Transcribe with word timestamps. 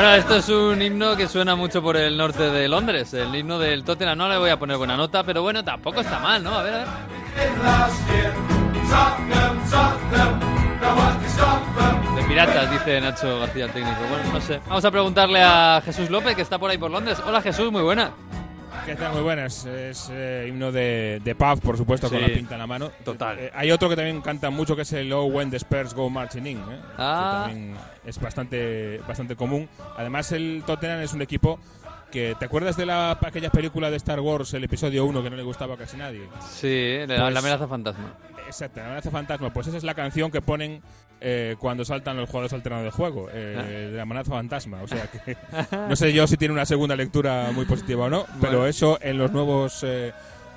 Bueno, 0.00 0.14
esto 0.14 0.36
es 0.36 0.48
un 0.48 0.80
himno 0.80 1.14
que 1.14 1.28
suena 1.28 1.54
mucho 1.56 1.82
por 1.82 1.94
el 1.94 2.16
norte 2.16 2.44
de 2.44 2.68
Londres, 2.68 3.12
el 3.12 3.34
himno 3.34 3.58
del 3.58 3.84
Tottenham. 3.84 4.16
No 4.16 4.30
le 4.30 4.38
voy 4.38 4.48
a 4.48 4.58
poner 4.58 4.78
buena 4.78 4.96
nota, 4.96 5.22
pero 5.24 5.42
bueno, 5.42 5.62
tampoco 5.62 6.00
está 6.00 6.18
mal, 6.18 6.42
¿no? 6.42 6.54
A 6.54 6.62
ver, 6.62 6.72
a 6.72 6.78
ver. 6.78 6.86
De 12.16 12.22
piratas, 12.26 12.70
dice 12.70 12.98
Nacho 12.98 13.40
García 13.40 13.66
el 13.66 13.72
técnico. 13.72 14.00
Bueno, 14.08 14.32
no 14.32 14.40
sé. 14.40 14.58
Vamos 14.66 14.86
a 14.86 14.90
preguntarle 14.90 15.42
a 15.42 15.82
Jesús 15.84 16.08
López, 16.08 16.34
que 16.34 16.40
está 16.40 16.58
por 16.58 16.70
ahí 16.70 16.78
por 16.78 16.90
Londres. 16.90 17.18
Hola 17.26 17.42
Jesús, 17.42 17.70
muy 17.70 17.82
buena. 17.82 18.12
¿Qué 18.90 18.96
tal? 18.96 19.12
Muy 19.12 19.22
buenas. 19.22 19.64
Es 19.66 20.08
eh, 20.10 20.46
himno 20.48 20.72
de, 20.72 21.20
de 21.22 21.34
pub, 21.36 21.60
por 21.60 21.76
supuesto, 21.76 22.08
con 22.08 22.18
Sí. 22.18 22.26
la 22.26 22.34
pinta 22.34 22.54
en 22.56 22.58
la 22.60 22.66
mano. 22.66 22.90
Total. 23.04 23.38
Eh, 23.38 23.50
hay 23.54 23.70
otro 23.70 23.88
que 23.88 23.94
también 23.94 24.20
canta 24.20 24.50
mucho 24.50 24.74
que 24.74 24.82
es 24.82 24.92
el 24.94 25.12
Oh 25.12 25.26
When 25.26 25.48
the 25.48 25.58
Spurs 25.58 25.94
Go 25.94 26.10
Marching 26.10 26.44
In. 26.44 26.58
¿eh? 26.58 26.62
Ah. 26.98 27.44
Que 27.46 27.52
también 27.52 27.76
es 28.04 28.20
bastante, 28.20 28.98
bastante 29.06 29.36
común. 29.36 29.68
Además, 29.96 30.32
el 30.32 30.64
Tottenham 30.66 31.02
es 31.02 31.12
un 31.14 31.22
equipo 31.22 31.60
que. 32.10 32.34
¿Te 32.40 32.46
acuerdas 32.46 32.76
de 32.76 32.84
la, 32.86 33.12
aquella 33.12 33.50
película 33.50 33.90
de 33.90 33.96
Star 33.96 34.18
Wars, 34.18 34.52
el 34.54 34.64
episodio 34.64 35.04
1, 35.04 35.22
que 35.22 35.30
no 35.30 35.36
le 35.36 35.44
gustaba 35.44 35.74
a 35.74 35.78
casi 35.78 35.96
nadie? 35.96 36.22
Sí, 36.50 36.96
Pues- 37.06 37.08
la 37.16 37.26
amenaza 37.38 37.68
fantasma. 37.68 38.14
Exacto, 38.50 38.80
la 38.80 38.86
amenaza 38.86 39.10
fantasma. 39.10 39.52
Pues 39.52 39.66
esa 39.66 39.76
es 39.76 39.84
la 39.84 39.94
canción 39.94 40.30
que 40.30 40.40
ponen 40.42 40.82
eh, 41.20 41.56
cuando 41.58 41.84
saltan 41.84 42.16
los 42.16 42.28
jugadores 42.28 42.52
alternados 42.52 42.84
de 42.86 42.90
juego. 42.90 43.28
eh, 43.32 43.56
Ah. 43.92 43.96
la 43.96 44.02
amenaza 44.02 44.30
fantasma. 44.30 44.82
O 44.82 44.88
sea 44.88 45.06
que. 45.10 45.36
no 45.88 45.96
sé 45.96 46.12
yo 46.12 46.26
si 46.26 46.36
tiene 46.36 46.52
una 46.54 46.66
segunda 46.66 46.96
lectura 46.96 47.50
muy 47.52 47.64
positiva 47.64 48.06
o 48.06 48.10
no, 48.10 48.26
pero 48.40 48.66
eso 48.66 48.98
en 49.02 49.18
los 49.18 49.30
nuevos. 49.32 49.82
eh, 49.86 50.12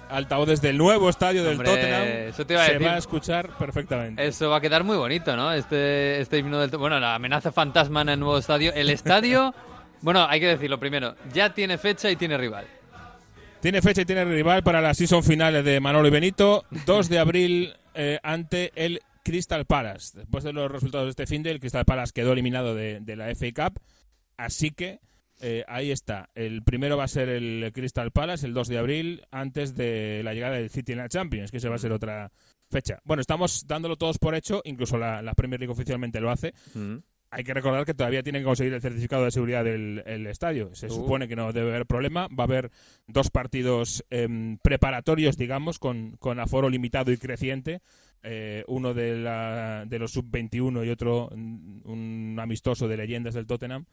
altavoces 0.09 0.61
del 0.61 0.77
nuevo 0.77 1.09
estadio 1.09 1.43
del 1.43 1.53
Hombre, 1.53 1.69
Tottenham 1.71 2.03
eso 2.29 2.45
te 2.45 2.53
iba 2.53 2.61
a 2.61 2.65
se 2.67 2.73
decir. 2.73 2.87
va 2.87 2.93
a 2.93 2.97
escuchar 2.99 3.49
perfectamente. 3.57 4.23
Eso 4.27 4.47
va 4.47 4.57
a 4.57 4.61
quedar 4.61 4.83
muy 4.83 4.95
bonito, 4.95 5.35
¿no? 5.35 5.51
Este, 5.51 6.21
este 6.21 6.37
himno 6.37 6.59
del... 6.59 6.69
Bueno, 6.77 6.99
la 6.99 7.15
amenaza 7.15 7.51
fantasma 7.51 8.01
en 8.03 8.09
el 8.09 8.19
nuevo 8.19 8.37
estadio. 8.37 8.71
El 8.75 8.91
estadio, 8.91 9.55
bueno, 10.01 10.27
hay 10.29 10.39
que 10.39 10.47
decirlo 10.49 10.77
primero, 10.79 11.15
ya 11.33 11.51
tiene 11.55 11.79
fecha 11.79 12.11
y 12.11 12.15
tiene 12.15 12.37
rival. 12.37 12.67
Tiene 13.59 13.81
fecha 13.81 14.01
y 14.01 14.05
tiene 14.05 14.23
rival 14.25 14.61
para 14.61 14.81
la 14.81 14.93
season 14.93 15.23
finales 15.23 15.65
de 15.65 15.79
Manolo 15.79 16.07
y 16.07 16.11
Benito, 16.11 16.65
2 16.85 17.09
de 17.09 17.17
abril 17.17 17.73
eh, 17.95 18.19
ante 18.23 18.71
el 18.75 19.01
Crystal 19.23 19.65
Palace. 19.65 20.17
Después 20.17 20.43
de 20.43 20.53
los 20.53 20.71
resultados 20.71 21.05
de 21.05 21.11
este 21.11 21.27
fin 21.27 21.43
de, 21.43 21.51
el 21.51 21.59
Crystal 21.59 21.85
Palace 21.85 22.11
quedó 22.13 22.33
eliminado 22.33 22.75
de, 22.75 23.01
la 23.15 23.33
FA 23.35 23.69
Cup, 23.69 23.79
así 24.37 24.71
que 24.71 24.99
eh, 25.41 25.63
ahí 25.67 25.91
está. 25.91 26.29
El 26.35 26.63
primero 26.63 26.97
va 26.97 27.05
a 27.05 27.07
ser 27.07 27.29
el 27.29 27.71
Crystal 27.73 28.11
Palace, 28.11 28.45
el 28.45 28.53
2 28.53 28.67
de 28.67 28.77
abril, 28.77 29.25
antes 29.31 29.75
de 29.75 30.21
la 30.23 30.33
llegada 30.33 30.55
del 30.55 30.69
City 30.69 30.93
en 30.93 30.99
la 30.99 31.09
Champions, 31.09 31.51
que 31.51 31.57
esa 31.57 31.69
va 31.69 31.75
a 31.75 31.79
ser 31.79 31.91
otra 31.91 32.31
fecha. 32.69 32.99
Bueno, 33.03 33.21
estamos 33.21 33.65
dándolo 33.67 33.95
todos 33.95 34.17
por 34.19 34.35
hecho, 34.35 34.61
incluso 34.65 34.97
la, 34.97 35.21
la 35.21 35.33
Premier 35.33 35.59
League 35.59 35.71
oficialmente 35.71 36.19
lo 36.19 36.31
hace. 36.31 36.53
Mm. 36.73 36.97
Hay 37.35 37.43
que 37.43 37.53
recordar 37.53 37.83
que 37.85 37.93
todavía 37.93 38.21
tienen 38.23 38.41
que 38.43 38.45
conseguir 38.45 38.73
el 38.73 38.81
certificado 38.81 39.25
de 39.25 39.31
seguridad 39.31 39.63
del 39.63 40.03
el 40.05 40.27
estadio. 40.27 40.73
Se 40.75 40.87
Uh. 40.87 40.91
supone 40.91 41.27
que 41.27 41.35
no 41.35 41.51
debe 41.51 41.71
haber 41.71 41.85
problema. 41.85 42.27
Va 42.27 42.43
a 42.43 42.47
haber 42.47 42.69
dos 43.07 43.29
partidos 43.31 44.03
em, 44.09 44.57
preparatorios, 44.59 45.35
digamos, 45.35 45.79
con, 45.79 46.15
con 46.17 46.39
aforo 46.39 46.69
limitado 46.69 47.11
y 47.11 47.17
creciente. 47.17 47.81
Eh, 48.21 48.63
uno 48.67 48.93
de, 48.93 49.17
la, 49.17 49.83
de 49.85 49.99
los 49.99 50.11
sub-21 50.11 50.85
y 50.85 50.89
otro 50.89 51.29
mm, 51.35 51.81
un 51.83 52.37
amistoso 52.39 52.87
de 52.87 52.97
leyendas 52.97 53.33
del 53.33 53.45
Tottenham. 53.47 53.85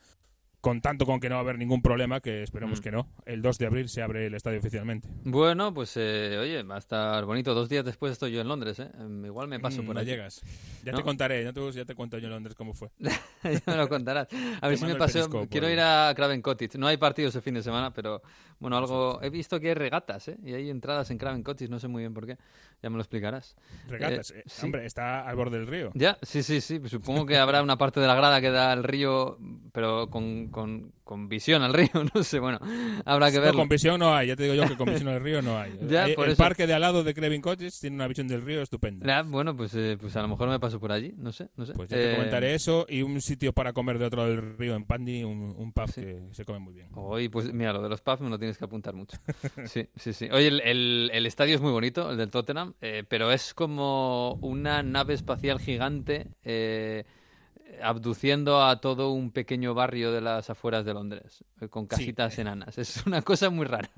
Con 0.60 0.82
tanto 0.82 1.06
con 1.06 1.20
que 1.20 1.30
no 1.30 1.36
va 1.36 1.40
a 1.40 1.44
haber 1.44 1.56
ningún 1.58 1.80
problema, 1.80 2.20
que 2.20 2.42
esperemos 2.42 2.80
Mm. 2.80 2.82
que 2.82 2.90
no. 2.90 3.08
El 3.24 3.40
2 3.40 3.56
de 3.56 3.66
abril 3.66 3.88
se 3.88 4.02
abre 4.02 4.26
el 4.26 4.34
estadio 4.34 4.58
oficialmente. 4.58 5.08
Bueno, 5.24 5.72
pues 5.72 5.96
eh, 5.96 6.36
oye, 6.38 6.62
va 6.64 6.74
a 6.74 6.78
estar 6.78 7.24
bonito. 7.24 7.54
Dos 7.54 7.70
días 7.70 7.82
después 7.82 8.12
estoy 8.12 8.32
yo 8.32 8.42
en 8.42 8.48
Londres, 8.48 8.78
¿eh? 8.78 8.90
Em, 9.00 9.24
Igual 9.24 9.48
me 9.48 9.58
paso 9.58 9.82
Mm, 9.82 9.86
por 9.86 9.94
no 9.94 10.00
allí. 10.02 10.10
llegas. 10.10 10.42
Ya 10.84 10.92
¿No? 10.92 10.98
te 10.98 11.04
contaré, 11.04 11.42
ya 11.44 11.52
te, 11.54 11.72
ya 11.72 11.84
te 11.86 11.94
cuento 11.94 12.18
yo 12.18 12.26
en 12.26 12.32
Londres 12.32 12.54
cómo 12.54 12.74
fue. 12.74 12.90
ya 13.42 13.62
me 13.66 13.76
lo 13.76 13.88
contarás. 13.88 14.28
A 14.60 14.68
ver 14.68 14.76
si 14.76 14.84
me 14.84 14.96
periscope, 14.96 15.48
Quiero 15.48 15.66
por- 15.66 15.72
ir 15.72 15.80
a 15.80 16.12
Craven 16.14 16.42
Cottage. 16.42 16.76
No 16.76 16.88
hay 16.88 16.98
partidos 16.98 17.34
el 17.36 17.42
fin 17.42 17.54
de 17.54 17.62
semana, 17.62 17.92
pero 17.94 18.20
bueno, 18.58 18.76
algo. 18.76 19.18
He 19.22 19.30
visto 19.30 19.58
que 19.60 19.68
hay 19.68 19.74
regatas, 19.74 20.28
¿eh? 20.28 20.36
Y 20.44 20.52
hay 20.52 20.68
entradas 20.68 21.10
en 21.10 21.16
Craven 21.16 21.42
Cottage, 21.42 21.70
no 21.70 21.78
sé 21.78 21.88
muy 21.88 22.02
bien 22.02 22.12
por 22.12 22.26
qué. 22.26 22.36
Ya 22.82 22.90
me 22.90 22.96
lo 22.96 23.02
explicarás. 23.02 23.56
Regatas. 23.88 24.30
Eh, 24.32 24.40
eh, 24.40 24.42
sí. 24.46 24.66
Hombre, 24.66 24.84
está 24.84 25.26
al 25.26 25.36
borde 25.36 25.56
del 25.58 25.66
río. 25.66 25.90
Ya, 25.94 26.18
sí, 26.22 26.42
sí, 26.42 26.60
sí. 26.60 26.80
Supongo 26.86 27.24
que 27.24 27.38
habrá 27.38 27.62
una 27.62 27.78
parte 27.78 28.00
de 28.00 28.06
la 28.06 28.14
grada 28.14 28.40
que 28.42 28.50
da 28.50 28.72
al 28.72 28.84
río, 28.84 29.38
pero 29.72 30.08
con, 30.10 30.48
con, 30.50 30.92
con 31.04 31.28
visión 31.28 31.62
al 31.62 31.72
río, 31.74 31.88
no 32.14 32.22
sé. 32.22 32.38
Bueno, 32.40 32.58
habrá 33.04 33.30
que 33.30 33.36
No, 33.36 33.42
verlo. 33.42 33.58
con 33.60 33.68
visión 33.68 33.98
no 34.00 34.14
hay, 34.14 34.28
ya 34.28 34.36
te 34.36 34.42
digo 34.44 34.54
yo 34.54 34.66
que 34.68 34.76
con 34.76 34.86
visión 34.88 35.06
del 35.12 35.22
río 35.22 35.42
no 35.42 35.58
hay. 35.58 35.70
Ya, 35.88 36.04
Hay- 36.04 36.14
por 36.14 36.26
el 36.26 36.32
eso. 36.32 36.42
parque 36.42 36.66
de 36.66 36.74
al 36.74 36.80
lado 36.80 37.02
de 37.04 37.14
Crevin 37.14 37.40
Cottage 37.42 37.70
tiene 37.80 37.96
una 37.96 38.06
visión 38.08 38.28
del 38.28 38.42
río 38.42 38.62
estupenda. 38.62 39.06
Ya, 39.06 39.22
bueno, 39.22 39.56
pues, 39.56 39.74
eh, 39.74 39.96
pues 40.00 40.14
a 40.16 40.22
lo 40.22 40.28
mejor 40.28 40.48
me 40.48 40.58
paso 40.60 40.78
por 40.80 40.92
allí, 40.92 41.14
no 41.16 41.32
sé, 41.32 41.48
no 41.56 41.64
sé. 41.66 41.72
Pues 41.74 41.88
ya 41.88 41.96
te 41.96 42.12
Eh, 42.12 42.16
comentaré 42.16 42.54
eso 42.54 42.86
y 42.88 43.02
un 43.02 43.20
sitio 43.20 43.52
para 43.52 43.72
comer 43.72 43.98
de 43.98 44.06
otro 44.06 44.22
lado 44.22 44.34
del 44.36 44.56
río 44.58 44.74
en 44.76 44.84
Pandi, 44.84 45.24
un, 45.24 45.54
un 45.56 45.72
pub 45.72 45.88
Sí. 45.90 46.00
que 46.02 46.20
se 46.32 46.44
come 46.44 46.58
muy 46.58 46.74
bien. 46.74 46.88
Hoy, 46.94 47.28
pues 47.28 47.52
mira, 47.52 47.72
lo 47.72 47.82
de 47.82 47.88
los 47.88 48.00
pubs 48.00 48.20
me 48.20 48.28
lo 48.30 48.38
tienes 48.38 48.58
que 48.58 48.64
apuntar 48.64 48.94
mucho. 48.94 49.16
Sí, 49.66 49.86
sí, 49.96 50.12
sí. 50.12 50.28
Oye, 50.32 50.48
el, 50.48 50.60
el- 50.62 51.10
el 51.12 51.26
estadio 51.26 51.54
es 51.54 51.60
muy 51.60 51.72
bonito, 51.72 52.10
el 52.10 52.16
del 52.16 52.30
Tottenham, 52.30 52.74
eh, 52.80 53.04
pero 53.08 53.30
es 53.32 53.54
como 53.54 54.34
una 54.42 54.82
nave 54.82 55.14
espacial 55.14 55.58
gigante 55.60 56.26
eh, 56.44 57.04
abduciendo 57.82 58.62
a 58.64 58.80
todo 58.80 59.12
un 59.12 59.30
pequeño 59.30 59.74
barrio 59.74 60.12
de 60.12 60.20
las 60.20 60.50
afueras 60.50 60.84
de 60.84 60.94
Londres, 60.94 61.44
eh, 61.60 61.68
con 61.68 61.86
casitas 61.86 62.38
enanas. 62.38 62.78
Es 62.78 63.04
una 63.06 63.22
cosa 63.22 63.50
muy 63.50 63.66
rara. 63.66 63.90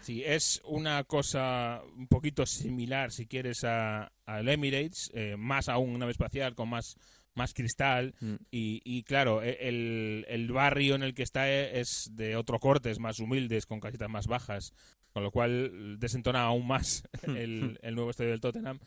Sí, 0.00 0.22
es 0.24 0.60
una 0.64 1.04
cosa 1.04 1.82
un 1.96 2.08
poquito 2.08 2.44
similar, 2.46 3.12
si 3.12 3.26
quieres, 3.26 3.62
a- 3.64 4.10
al 4.26 4.48
Emirates, 4.48 5.10
eh, 5.14 5.36
más 5.38 5.68
aún 5.68 5.90
una 5.90 5.98
nave 6.00 6.12
espacial 6.12 6.54
con 6.56 6.68
más, 6.68 6.96
más 7.34 7.54
cristal. 7.54 8.14
Mm. 8.20 8.34
Y, 8.50 8.80
y 8.84 9.04
claro, 9.04 9.40
e- 9.42 9.68
el, 9.68 10.26
el 10.28 10.50
barrio 10.50 10.96
en 10.96 11.04
el 11.04 11.14
que 11.14 11.22
está 11.22 11.48
es 11.48 12.10
de 12.12 12.34
otro 12.34 12.58
corte, 12.58 12.90
es 12.90 12.98
más 12.98 13.20
humildes, 13.20 13.66
con 13.66 13.78
casitas 13.78 14.10
más 14.10 14.26
bajas, 14.26 14.72
con 15.12 15.22
lo 15.22 15.30
cual 15.30 15.96
desentona 16.00 16.42
aún 16.42 16.66
más 16.66 17.04
el, 17.22 17.78
el 17.80 17.94
nuevo 17.94 18.10
estadio 18.10 18.30
del 18.30 18.40
Tottenham. 18.40 18.80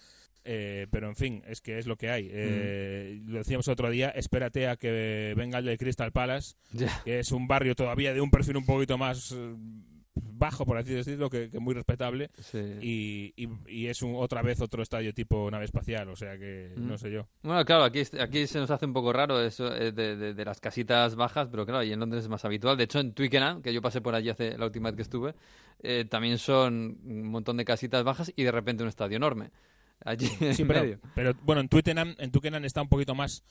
Eh, 0.43 0.87
pero 0.91 1.07
en 1.07 1.15
fin, 1.15 1.43
es 1.47 1.61
que 1.61 1.77
es 1.77 1.85
lo 1.87 1.97
que 1.97 2.09
hay. 2.09 2.29
Eh, 2.31 3.21
Lo 3.25 3.37
decíamos 3.39 3.67
otro 3.67 3.89
día, 3.89 4.09
espérate 4.09 4.67
a 4.67 4.75
que 4.75 5.33
venga 5.37 5.59
el 5.59 5.65
de 5.65 5.77
Crystal 5.77 6.11
Palace, 6.11 6.55
que 7.05 7.19
es 7.19 7.31
un 7.31 7.47
barrio 7.47 7.75
todavía 7.75 8.13
de 8.13 8.21
un 8.21 8.31
perfil 8.31 8.57
un 8.57 8.65
poquito 8.65 8.97
más 8.97 9.31
eh, 9.33 9.55
bajo, 10.15 10.65
por 10.65 10.77
así 10.77 10.91
decirlo, 10.93 11.29
que, 11.29 11.49
que 11.49 11.59
muy 11.59 11.73
respetable. 11.75 12.31
Sí. 12.41 12.57
Y, 12.81 13.33
y- 13.37 13.49
y 13.67 13.87
es 13.87 14.01
un, 14.01 14.15
otra 14.15 14.41
vez 14.41 14.59
otro 14.61 14.81
estadio 14.81 15.13
tipo 15.13 15.49
nave 15.51 15.65
espacial, 15.65 16.09
o 16.09 16.15
sea 16.15 16.37
que 16.37 16.73
Mm. 16.75 16.87
no 16.87 16.97
sé 16.97 17.11
yo. 17.11 17.27
Bueno, 17.43 17.63
claro, 17.63 17.83
aquí, 17.83 18.01
aquí 18.19 18.47
se 18.47 18.57
nos 18.59 18.71
hace 18.71 18.85
un 18.87 18.93
poco 18.93 19.13
raro 19.13 19.39
eso 19.41 19.73
eh, 19.75 19.91
de, 19.91 20.15
de- 20.17 20.33
de 20.33 20.45
las 20.45 20.59
casitas 20.59 21.15
bajas, 21.15 21.47
pero 21.51 21.65
claro, 21.65 21.83
y 21.83 21.93
en 21.93 21.99
Londres 21.99 22.23
es 22.23 22.29
más 22.29 22.43
habitual. 22.45 22.77
De 22.77 22.85
hecho, 22.85 22.99
en 22.99 23.13
Twickenham, 23.13 23.61
que 23.61 23.73
yo 23.73 23.81
pasé 23.81 24.01
por 24.01 24.15
allí 24.15 24.29
hace 24.29 24.57
la 24.57 24.65
última 24.65 24.89
vez 24.89 24.95
que 24.95 25.03
estuve, 25.03 25.35
eh, 25.83 26.05
también 26.09 26.37
son 26.39 26.97
un 27.05 27.27
montón 27.27 27.57
de 27.57 27.65
casitas 27.65 28.03
bajas 28.03 28.33
y 28.35 28.43
de 28.43 28.51
repente 28.51 28.81
un 28.83 28.89
estadio 28.89 29.17
enorme. 29.17 29.51
Allí 30.05 30.25
Sí, 30.53 30.61
en 30.63 30.67
pero, 30.67 30.81
medio. 30.81 30.99
pero, 31.15 31.33
bueno, 31.43 31.61
en 31.61 31.69
Twickenham, 31.69 32.15
en 32.17 32.31
Twickenham 32.31 32.65
está 32.65 32.81
un 32.81 32.89
poquito 32.89 33.15
más 33.15 33.43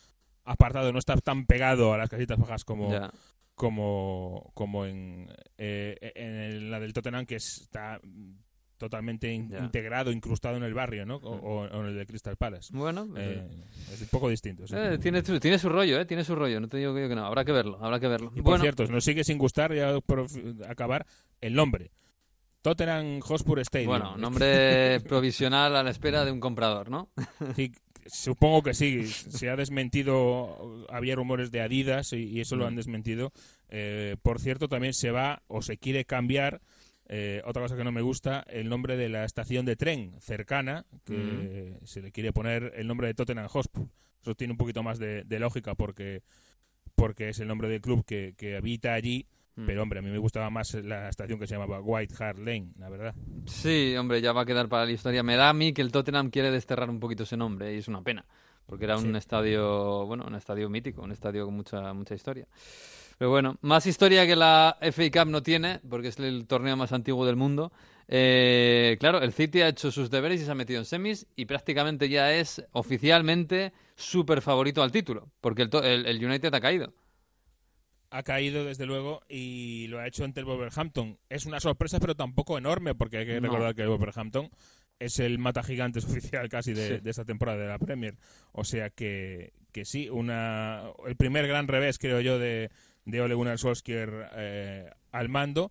apartado, 0.44 0.92
no 0.92 0.98
está 0.98 1.16
tan 1.16 1.46
pegado 1.46 1.92
a 1.94 1.98
las 1.98 2.08
casitas 2.08 2.38
bajas 2.38 2.64
como, 2.64 2.90
Ya. 2.90 3.10
como, 3.54 4.50
como 4.54 4.86
en, 4.86 5.28
eh, 5.58 6.12
en 6.14 6.70
la 6.70 6.80
del 6.80 6.92
Tottenham, 6.92 7.26
que 7.26 7.36
está 7.36 8.00
totalmente 8.78 9.30
in- 9.30 9.52
integrado, 9.62 10.10
incrustado 10.10 10.56
en 10.56 10.62
el 10.62 10.72
barrio, 10.72 11.04
¿no? 11.04 11.16
O, 11.16 11.36
o- 11.36 11.68
o 11.68 11.80
en 11.82 11.86
el 11.88 11.96
de 11.96 12.06
Crystal 12.06 12.36
Palace. 12.36 12.70
Bueno, 12.74 13.06
pues, 13.10 13.36
Eh, 13.36 13.46
es 13.92 14.00
un 14.00 14.08
poco 14.08 14.30
distinto. 14.30 14.66
sí. 14.66 14.74
eh, 14.74 14.96
tiene, 14.98 15.22
su- 15.22 15.38
tiene 15.38 15.58
su 15.58 15.68
rollo, 15.68 16.00
¿eh? 16.00 16.06
Tiene 16.06 16.24
su 16.24 16.34
rollo. 16.34 16.58
No 16.60 16.68
te 16.68 16.78
digo 16.78 16.94
que 16.94 17.14
no. 17.14 17.26
Habrá 17.26 17.44
que 17.44 17.52
verlo, 17.52 17.78
habrá 17.84 18.00
que 18.00 18.08
verlo. 18.08 18.28
Y 18.34 18.36
por 18.36 18.52
bueno, 18.52 18.62
cierto, 18.62 18.86
nos 18.86 19.04
sigue 19.04 19.22
sin 19.22 19.36
gustar, 19.36 19.74
ya 19.74 20.00
por 20.00 20.26
acabar, 20.66 21.06
el 21.42 21.52
nombre. 21.54 21.90
Tottenham 22.62 23.20
Hotspur 23.20 23.58
Stadium. 23.60 23.88
bueno, 23.90 24.16
nombre 24.18 25.00
provisional 25.00 25.76
a 25.76 25.82
la 25.82 25.90
espera 25.90 26.24
de 26.24 26.32
un 26.32 26.40
comprador, 26.40 26.90
¿no? 26.90 27.10
Sí, 27.56 27.72
supongo 28.06 28.62
que 28.62 28.74
sí. 28.74 29.06
Se 29.06 29.48
ha 29.50 29.56
desmentido, 29.56 30.86
había 30.90 31.14
rumores 31.16 31.50
de 31.50 31.60
Adidas 31.62 32.12
y, 32.12 32.24
y 32.24 32.40
eso 32.40 32.56
lo 32.56 32.66
han 32.66 32.74
Mm. 32.74 32.76
desmentido. 32.76 33.32
Eh, 33.68 34.16
por 34.22 34.40
cierto, 34.40 34.68
también 34.68 34.94
se 34.94 35.10
va 35.10 35.42
o 35.46 35.62
se 35.62 35.78
quiere 35.78 36.04
cambiar, 36.04 36.60
eh, 37.08 37.42
otra 37.44 37.62
cosa 37.62 37.76
que 37.76 37.84
no 37.84 37.92
me 37.92 38.02
gusta, 38.02 38.44
el 38.48 38.68
nombre 38.68 38.96
de 38.96 39.08
la 39.08 39.24
estación 39.24 39.64
de 39.66 39.76
tren 39.76 40.14
cercana, 40.20 40.86
que 41.04 41.78
se 41.84 42.02
le 42.02 42.12
quiere 42.12 42.32
poner 42.32 42.72
el 42.76 42.86
nombre 42.86 43.06
de 43.08 43.14
Tottenham 43.14 43.48
Hotspur. 43.48 43.86
Eso 44.22 44.34
tiene 44.34 44.52
un 44.52 44.58
poquito 44.58 44.82
más 44.82 44.98
de, 44.98 45.24
de 45.24 45.38
lógica 45.38 45.74
porque, 45.74 46.22
porque 46.94 47.30
es 47.30 47.40
el 47.40 47.48
nombre 47.48 47.68
del 47.68 47.80
club 47.80 48.04
que, 48.04 48.34
que 48.36 48.56
habita 48.56 48.92
allí. 48.94 49.26
Mm. 49.56 49.66
Pero 49.66 49.82
hombre, 49.82 49.98
a 49.98 50.02
mí 50.02 50.10
me 50.10 50.18
gustaba 50.18 50.48
más 50.50 50.72
la 50.74 51.08
estación 51.08 51.38
que 51.38 51.46
se 51.46 51.54
llamaba 51.54 51.80
White 51.80 52.14
Hart 52.18 52.38
Lane, 52.38 52.68
la 52.78 52.88
verdad. 52.88 53.14
Sí, 53.46 53.94
hombre, 53.98 54.20
ya 54.20 54.32
va 54.32 54.42
a 54.42 54.46
quedar 54.46 54.68
para 54.68 54.86
la 54.86 54.92
historia. 54.92 55.22
Me 55.22 55.36
da 55.36 55.48
a 55.48 55.52
mí 55.52 55.72
que 55.72 55.82
el 55.82 55.90
Tottenham 55.92 56.30
quiere 56.30 56.50
desterrar 56.50 56.88
un 56.88 57.00
poquito 57.00 57.24
ese 57.24 57.36
nombre 57.36 57.74
y 57.74 57.78
es 57.78 57.88
una 57.88 58.02
pena, 58.02 58.24
porque 58.66 58.84
era 58.84 58.96
un 58.96 59.16
estadio, 59.16 60.06
bueno, 60.06 60.24
un 60.26 60.34
estadio 60.36 60.68
mítico, 60.70 61.02
un 61.02 61.12
estadio 61.12 61.44
con 61.46 61.54
mucha 61.54 61.92
mucha 61.92 62.14
historia. 62.14 62.46
Pero 63.18 63.30
bueno, 63.30 63.58
más 63.60 63.84
historia 63.86 64.26
que 64.26 64.34
la 64.36 64.78
FA 64.80 65.10
Cup 65.10 65.30
no 65.30 65.42
tiene, 65.42 65.80
porque 65.90 66.08
es 66.08 66.18
el 66.20 66.46
torneo 66.46 66.76
más 66.76 66.92
antiguo 66.92 67.26
del 67.26 67.36
mundo. 67.36 67.70
Eh, 68.08 68.96
claro, 68.98 69.20
el 69.20 69.32
City 69.32 69.60
ha 69.60 69.68
hecho 69.68 69.90
sus 69.92 70.10
deberes 70.10 70.40
y 70.40 70.44
se 70.44 70.50
ha 70.50 70.54
metido 70.54 70.78
en 70.80 70.84
semis 70.86 71.26
y 71.36 71.44
prácticamente 71.44 72.08
ya 72.08 72.32
es 72.32 72.64
oficialmente 72.72 73.72
súper 73.94 74.40
favorito 74.40 74.82
al 74.82 74.90
título, 74.90 75.28
porque 75.40 75.62
el, 75.62 75.70
el- 75.84 76.06
el 76.06 76.24
United 76.24 76.54
ha 76.54 76.60
caído. 76.60 76.92
Ha 78.10 78.22
caído 78.22 78.64
desde 78.64 78.86
luego 78.86 79.22
y 79.28 79.86
lo 79.88 80.00
ha 80.00 80.06
hecho 80.06 80.24
ante 80.24 80.40
el 80.40 80.46
Wolverhampton. 80.46 81.18
Es 81.28 81.46
una 81.46 81.60
sorpresa, 81.60 82.00
pero 82.00 82.16
tampoco 82.16 82.58
enorme, 82.58 82.94
porque 82.94 83.18
hay 83.18 83.26
que 83.26 83.40
recordar 83.40 83.74
que 83.74 83.82
el 83.82 83.88
Wolverhampton 83.88 84.50
es 84.98 85.18
el 85.18 85.38
mata 85.38 85.62
gigantes 85.62 86.04
oficial 86.10 86.48
casi 86.48 86.72
de, 86.72 87.00
esta 87.04 87.24
temporada 87.24 87.58
de 87.58 87.68
la 87.68 87.78
Premier. 87.78 88.16
O 88.52 88.64
sea 88.64 88.90
que, 88.90 89.52
que 89.72 89.84
sí, 89.84 90.08
una, 90.08 90.82
el 91.06 91.16
primer 91.16 91.46
gran 91.46 91.68
revés, 91.68 91.98
creo 91.98 92.20
yo, 92.20 92.38
de, 92.38 92.70
de 93.04 93.20
Ole 93.20 93.34
Gunnar 93.34 93.58
Solskjaer 93.58 94.30
eh, 94.34 94.90
al 95.12 95.28
mando. 95.28 95.70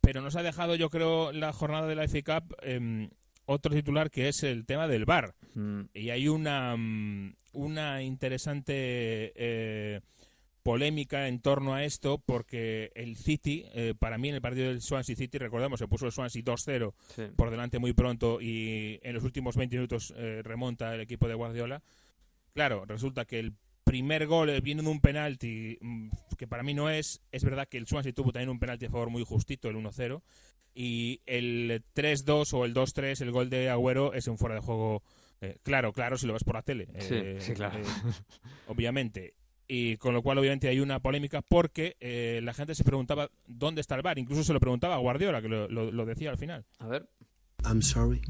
Pero 0.00 0.22
nos 0.22 0.36
ha 0.36 0.42
dejado, 0.42 0.74
yo 0.74 0.90
creo, 0.90 1.32
la 1.32 1.52
jornada 1.52 1.86
de 1.86 1.94
la 1.94 2.08
FA 2.08 2.22
Cup 2.22 2.56
em, 2.62 3.10
otro 3.44 3.74
titular 3.74 4.10
que 4.10 4.28
es 4.28 4.42
el 4.42 4.64
tema 4.64 4.88
del 4.88 5.04
VAR. 5.04 5.34
Mm. 5.54 5.82
Y 5.92 6.10
hay 6.10 6.28
una, 6.28 6.76
mm, 6.76 7.34
una 7.52 8.02
interesante 8.02 9.32
eh, 9.34 10.00
polémica 10.62 11.28
en 11.28 11.40
torno 11.40 11.74
a 11.74 11.84
esto 11.84 12.22
porque 12.24 12.90
el 12.94 13.16
City, 13.16 13.64
eh, 13.72 13.94
para 13.98 14.18
mí 14.18 14.28
en 14.28 14.36
el 14.36 14.40
partido 14.40 14.68
del 14.68 14.82
Swansea 14.82 15.16
City, 15.16 15.38
recordemos, 15.38 15.78
se 15.78 15.88
puso 15.88 16.06
el 16.06 16.12
Swansea 16.12 16.42
2-0 16.42 17.34
por 17.36 17.50
delante 17.50 17.78
muy 17.78 17.92
pronto 17.92 18.40
y 18.40 19.00
en 19.02 19.14
los 19.14 19.24
últimos 19.24 19.56
20 19.56 19.76
minutos 19.76 20.12
eh, 20.16 20.42
remonta 20.42 20.94
el 20.94 21.00
equipo 21.00 21.28
de 21.28 21.34
Guardiola. 21.34 21.82
Claro, 22.54 22.84
resulta 22.84 23.24
que 23.24 23.38
el 23.38 23.54
primer 23.84 24.26
gol 24.26 24.60
viene 24.60 24.82
de 24.82 24.88
un 24.88 25.00
penalti 25.00 25.78
mm, 25.80 26.08
que 26.36 26.46
para 26.46 26.62
mí 26.62 26.74
no 26.74 26.90
es. 26.90 27.22
Es 27.32 27.44
verdad 27.44 27.68
que 27.68 27.78
el 27.78 27.86
Swansea 27.86 28.12
tuvo 28.12 28.32
también 28.32 28.50
un 28.50 28.58
penalti 28.58 28.86
a 28.86 28.90
favor 28.90 29.10
muy 29.10 29.24
justito, 29.24 29.68
el 29.68 29.76
1-0. 29.76 30.22
Y 30.74 31.22
el 31.26 31.82
3-2 31.94 32.52
o 32.54 32.64
el 32.64 32.74
2-3, 32.74 33.22
el 33.22 33.30
gol 33.32 33.50
de 33.50 33.70
Agüero, 33.70 34.12
es 34.12 34.28
un 34.28 34.38
fuera 34.38 34.54
de 34.54 34.60
juego. 34.60 35.02
Eh, 35.40 35.56
claro, 35.62 35.92
claro, 35.92 36.18
si 36.18 36.26
lo 36.26 36.34
ves 36.34 36.44
por 36.44 36.56
la 36.56 36.62
tele. 36.62 36.88
sí, 37.40 37.54
claro. 37.54 37.80
obviamente 38.66 39.34
y 39.68 39.98
con 39.98 40.14
lo 40.14 40.22
cual 40.22 40.38
obviamente 40.38 40.68
hay 40.68 40.80
una 40.80 41.00
polémica 41.00 41.42
porque 41.42 41.96
eh, 42.00 42.40
la 42.42 42.54
gente 42.54 42.74
se 42.74 42.84
preguntaba 42.84 43.30
dónde 43.46 43.82
está 43.82 43.94
el 43.94 44.02
bar, 44.02 44.18
incluso 44.18 44.42
se 44.42 44.52
lo 44.54 44.60
preguntaba 44.60 44.94
a 44.94 44.98
Guardiola, 44.98 45.42
que 45.42 45.48
lo, 45.48 45.68
lo, 45.68 45.92
lo 45.92 46.06
decía 46.06 46.30
al 46.30 46.38
final. 46.38 46.64
A 46.78 46.86
ver. 46.86 47.06
I'm 47.64 47.82
sorry, 47.82 48.22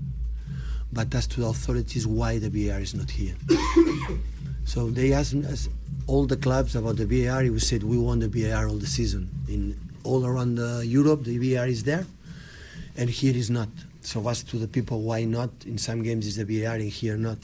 but 0.90 1.14
as 1.14 1.28
to 1.28 1.40
the 1.40 1.46
authorities 1.46 2.06
why 2.06 2.38
the 2.38 2.50
VAR 2.50 2.80
is 2.80 2.94
not 2.94 3.10
here. 3.10 3.36
so 4.64 4.90
they 4.90 5.12
asked 5.12 5.44
us, 5.44 5.68
all 6.06 6.26
the 6.26 6.36
clubs 6.36 6.74
about 6.74 6.96
the 6.96 7.06
VAR, 7.06 7.42
we 7.44 7.60
said 7.60 7.82
we 7.82 7.98
want 7.98 8.20
the 8.20 8.28
VAR 8.28 8.66
all 8.66 8.78
the 8.78 8.86
season. 8.86 9.28
In 9.48 9.78
all 10.02 10.26
around 10.26 10.58
uh, 10.58 10.80
Europe, 10.80 11.24
the 11.24 11.38
VAR 11.38 11.68
is 11.68 11.84
there, 11.84 12.06
and 12.96 13.08
here 13.08 13.36
is 13.36 13.50
not. 13.50 13.68
So 14.00 14.26
as 14.28 14.42
to 14.44 14.56
the 14.56 14.66
people 14.66 15.02
why 15.02 15.24
not, 15.24 15.50
in 15.66 15.76
some 15.76 16.02
games 16.02 16.26
is 16.26 16.36
the 16.36 16.44
VAR 16.44 16.76
and 16.76 16.88
here 16.90 17.16
not. 17.16 17.38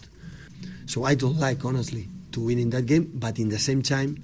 So 0.87 1.05
I 1.05 1.14
don't 1.14 1.38
like, 1.38 1.64
honestly, 1.64 2.08
to 2.35 2.41
win 2.41 2.59
in 2.59 2.71
that 2.71 2.85
game, 2.85 3.11
but 3.15 3.39
in 3.39 3.49
the 3.49 3.59
same 3.59 3.83
time, 3.83 4.17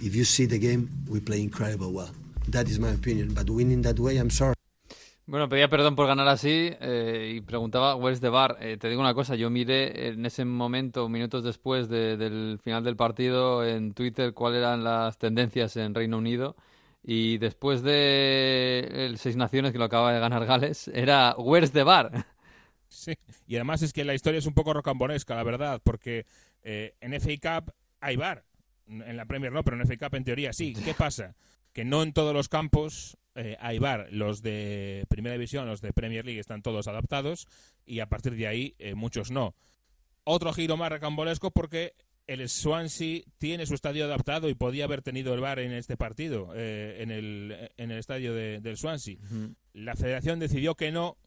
if 0.00 0.14
you 0.14 0.24
see 0.24 0.46
the 0.46 0.58
game, 0.58 0.88
we 1.08 1.20
play 1.20 1.40
incredible 1.40 1.92
well. 1.92 2.10
That 2.48 2.68
is 2.68 2.78
my 2.78 2.90
opinion. 2.90 3.34
But 3.34 3.48
winning 3.48 3.82
that 3.82 3.98
way, 3.98 4.18
I'm 4.18 4.30
sorry. 4.30 4.54
Bueno, 5.24 5.48
pedía 5.48 5.68
perdón 5.68 5.94
por 5.94 6.08
ganar 6.08 6.26
así 6.26 6.72
eh, 6.80 7.34
y 7.36 7.40
preguntaba, 7.40 7.94
¿where's 7.94 8.20
the 8.20 8.28
bar? 8.28 8.58
Eh, 8.60 8.76
te 8.76 8.88
digo 8.88 9.00
una 9.00 9.14
cosa, 9.14 9.36
yo 9.36 9.50
miré 9.50 10.08
en 10.08 10.26
ese 10.26 10.44
momento, 10.44 11.08
minutos 11.08 11.44
después 11.44 11.88
de, 11.88 12.16
del 12.16 12.58
final 12.62 12.82
del 12.82 12.96
partido, 12.96 13.64
en 13.64 13.94
Twitter 13.94 14.34
cuáles 14.34 14.58
eran 14.58 14.82
las 14.82 15.18
tendencias 15.18 15.76
en 15.76 15.94
Reino 15.94 16.18
Unido 16.18 16.56
y 17.04 17.38
después 17.38 17.82
de 17.82 18.88
el 19.06 19.16
Seis 19.16 19.36
Naciones, 19.36 19.70
que 19.70 19.78
lo 19.78 19.84
acaba 19.84 20.12
de 20.12 20.18
ganar 20.18 20.44
Gales, 20.44 20.88
era 20.88 21.36
¿where's 21.38 21.70
the 21.70 21.84
bar? 21.84 22.26
Sí, 22.88 23.14
y 23.46 23.54
además 23.54 23.80
es 23.80 23.94
que 23.94 24.04
la 24.04 24.12
historia 24.12 24.36
es 24.36 24.44
un 24.44 24.52
poco 24.52 24.74
rocambonesca, 24.74 25.34
la 25.34 25.44
verdad, 25.44 25.80
porque 25.82 26.26
eh, 26.62 26.94
en 27.00 27.20
FA 27.20 27.60
Cup 27.60 27.74
hay 28.00 28.16
bar. 28.16 28.44
En 28.86 29.16
la 29.16 29.26
Premier 29.26 29.52
no, 29.52 29.64
pero 29.64 29.80
en 29.80 29.86
FA 29.86 29.96
Cup 29.96 30.16
en 30.16 30.24
teoría 30.24 30.52
sí. 30.52 30.74
¿Qué 30.74 30.94
pasa? 30.94 31.36
Que 31.72 31.84
no 31.84 32.02
en 32.02 32.12
todos 32.12 32.34
los 32.34 32.48
campos 32.48 33.16
eh, 33.34 33.56
hay 33.60 33.78
bar. 33.78 34.08
Los 34.10 34.42
de 34.42 35.06
Primera 35.08 35.34
División, 35.34 35.66
los 35.66 35.80
de 35.80 35.92
Premier 35.92 36.24
League 36.24 36.40
están 36.40 36.62
todos 36.62 36.88
adaptados 36.88 37.46
y 37.86 38.00
a 38.00 38.08
partir 38.08 38.34
de 38.36 38.46
ahí 38.46 38.74
eh, 38.78 38.94
muchos 38.94 39.30
no. 39.30 39.54
Otro 40.24 40.52
giro 40.52 40.76
más 40.76 40.92
recambolesco 40.92 41.50
porque 41.50 41.94
el 42.26 42.48
Swansea 42.48 43.22
tiene 43.38 43.66
su 43.66 43.74
estadio 43.74 44.04
adaptado 44.04 44.48
y 44.48 44.54
podía 44.54 44.84
haber 44.84 45.02
tenido 45.02 45.34
el 45.34 45.40
bar 45.40 45.58
en 45.58 45.72
este 45.72 45.96
partido, 45.96 46.54
en, 46.54 47.10
el, 47.10 47.72
en 47.76 47.90
el 47.90 47.98
estadio 47.98 48.32
del 48.32 48.76
Swansea. 48.76 49.16
La 49.72 49.96
federación 49.96 50.38
decidió 50.38 50.76
que 50.76 50.92
no, 50.92 51.18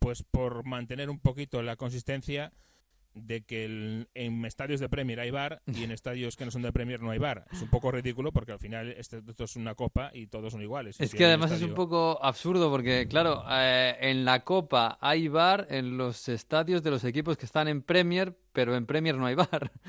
pues 0.00 0.24
por 0.24 0.66
mantener 0.66 1.10
un 1.10 1.20
poquito 1.20 1.62
la 1.62 1.76
consistencia 1.76 2.52
de 3.14 3.42
que 3.42 4.06
en 4.14 4.44
estadios 4.44 4.80
de 4.80 4.88
Premier 4.88 5.20
hay 5.20 5.30
bar 5.30 5.62
y 5.66 5.84
en 5.84 5.90
estadios 5.90 6.36
que 6.36 6.44
no 6.44 6.50
son 6.50 6.62
de 6.62 6.72
Premier 6.72 7.00
no 7.00 7.10
hay 7.10 7.18
bar. 7.18 7.44
Es 7.52 7.62
un 7.62 7.68
poco 7.68 7.90
ridículo 7.90 8.32
porque 8.32 8.52
al 8.52 8.58
final 8.58 8.94
esto, 8.96 9.20
es 9.38 9.56
una 9.56 9.74
copa 9.74 10.10
y 10.14 10.26
todos 10.26 10.52
son 10.52 10.62
iguales. 10.62 11.00
Es 11.00 11.14
que 11.14 11.24
además 11.24 11.52
es 11.52 11.62
un 11.62 11.74
poco 11.74 12.18
absurdo 12.22 12.70
porque, 12.70 13.06
claro, 13.08 13.44
eh, 13.50 13.96
en 14.00 14.24
la 14.24 14.44
copa 14.44 14.98
hay 15.00 15.28
bar 15.28 15.66
en 15.70 15.96
los 15.96 16.28
estadios 16.28 16.82
de 16.82 16.90
los 16.90 17.04
equipos 17.04 17.36
que 17.36 17.46
están 17.46 17.68
en 17.68 17.82
Premier, 17.82 18.36
pero 18.52 18.76
en 18.76 18.86
Premier 18.86 19.16
no 19.16 19.26
hay 19.26 19.34
bar. 19.34 19.72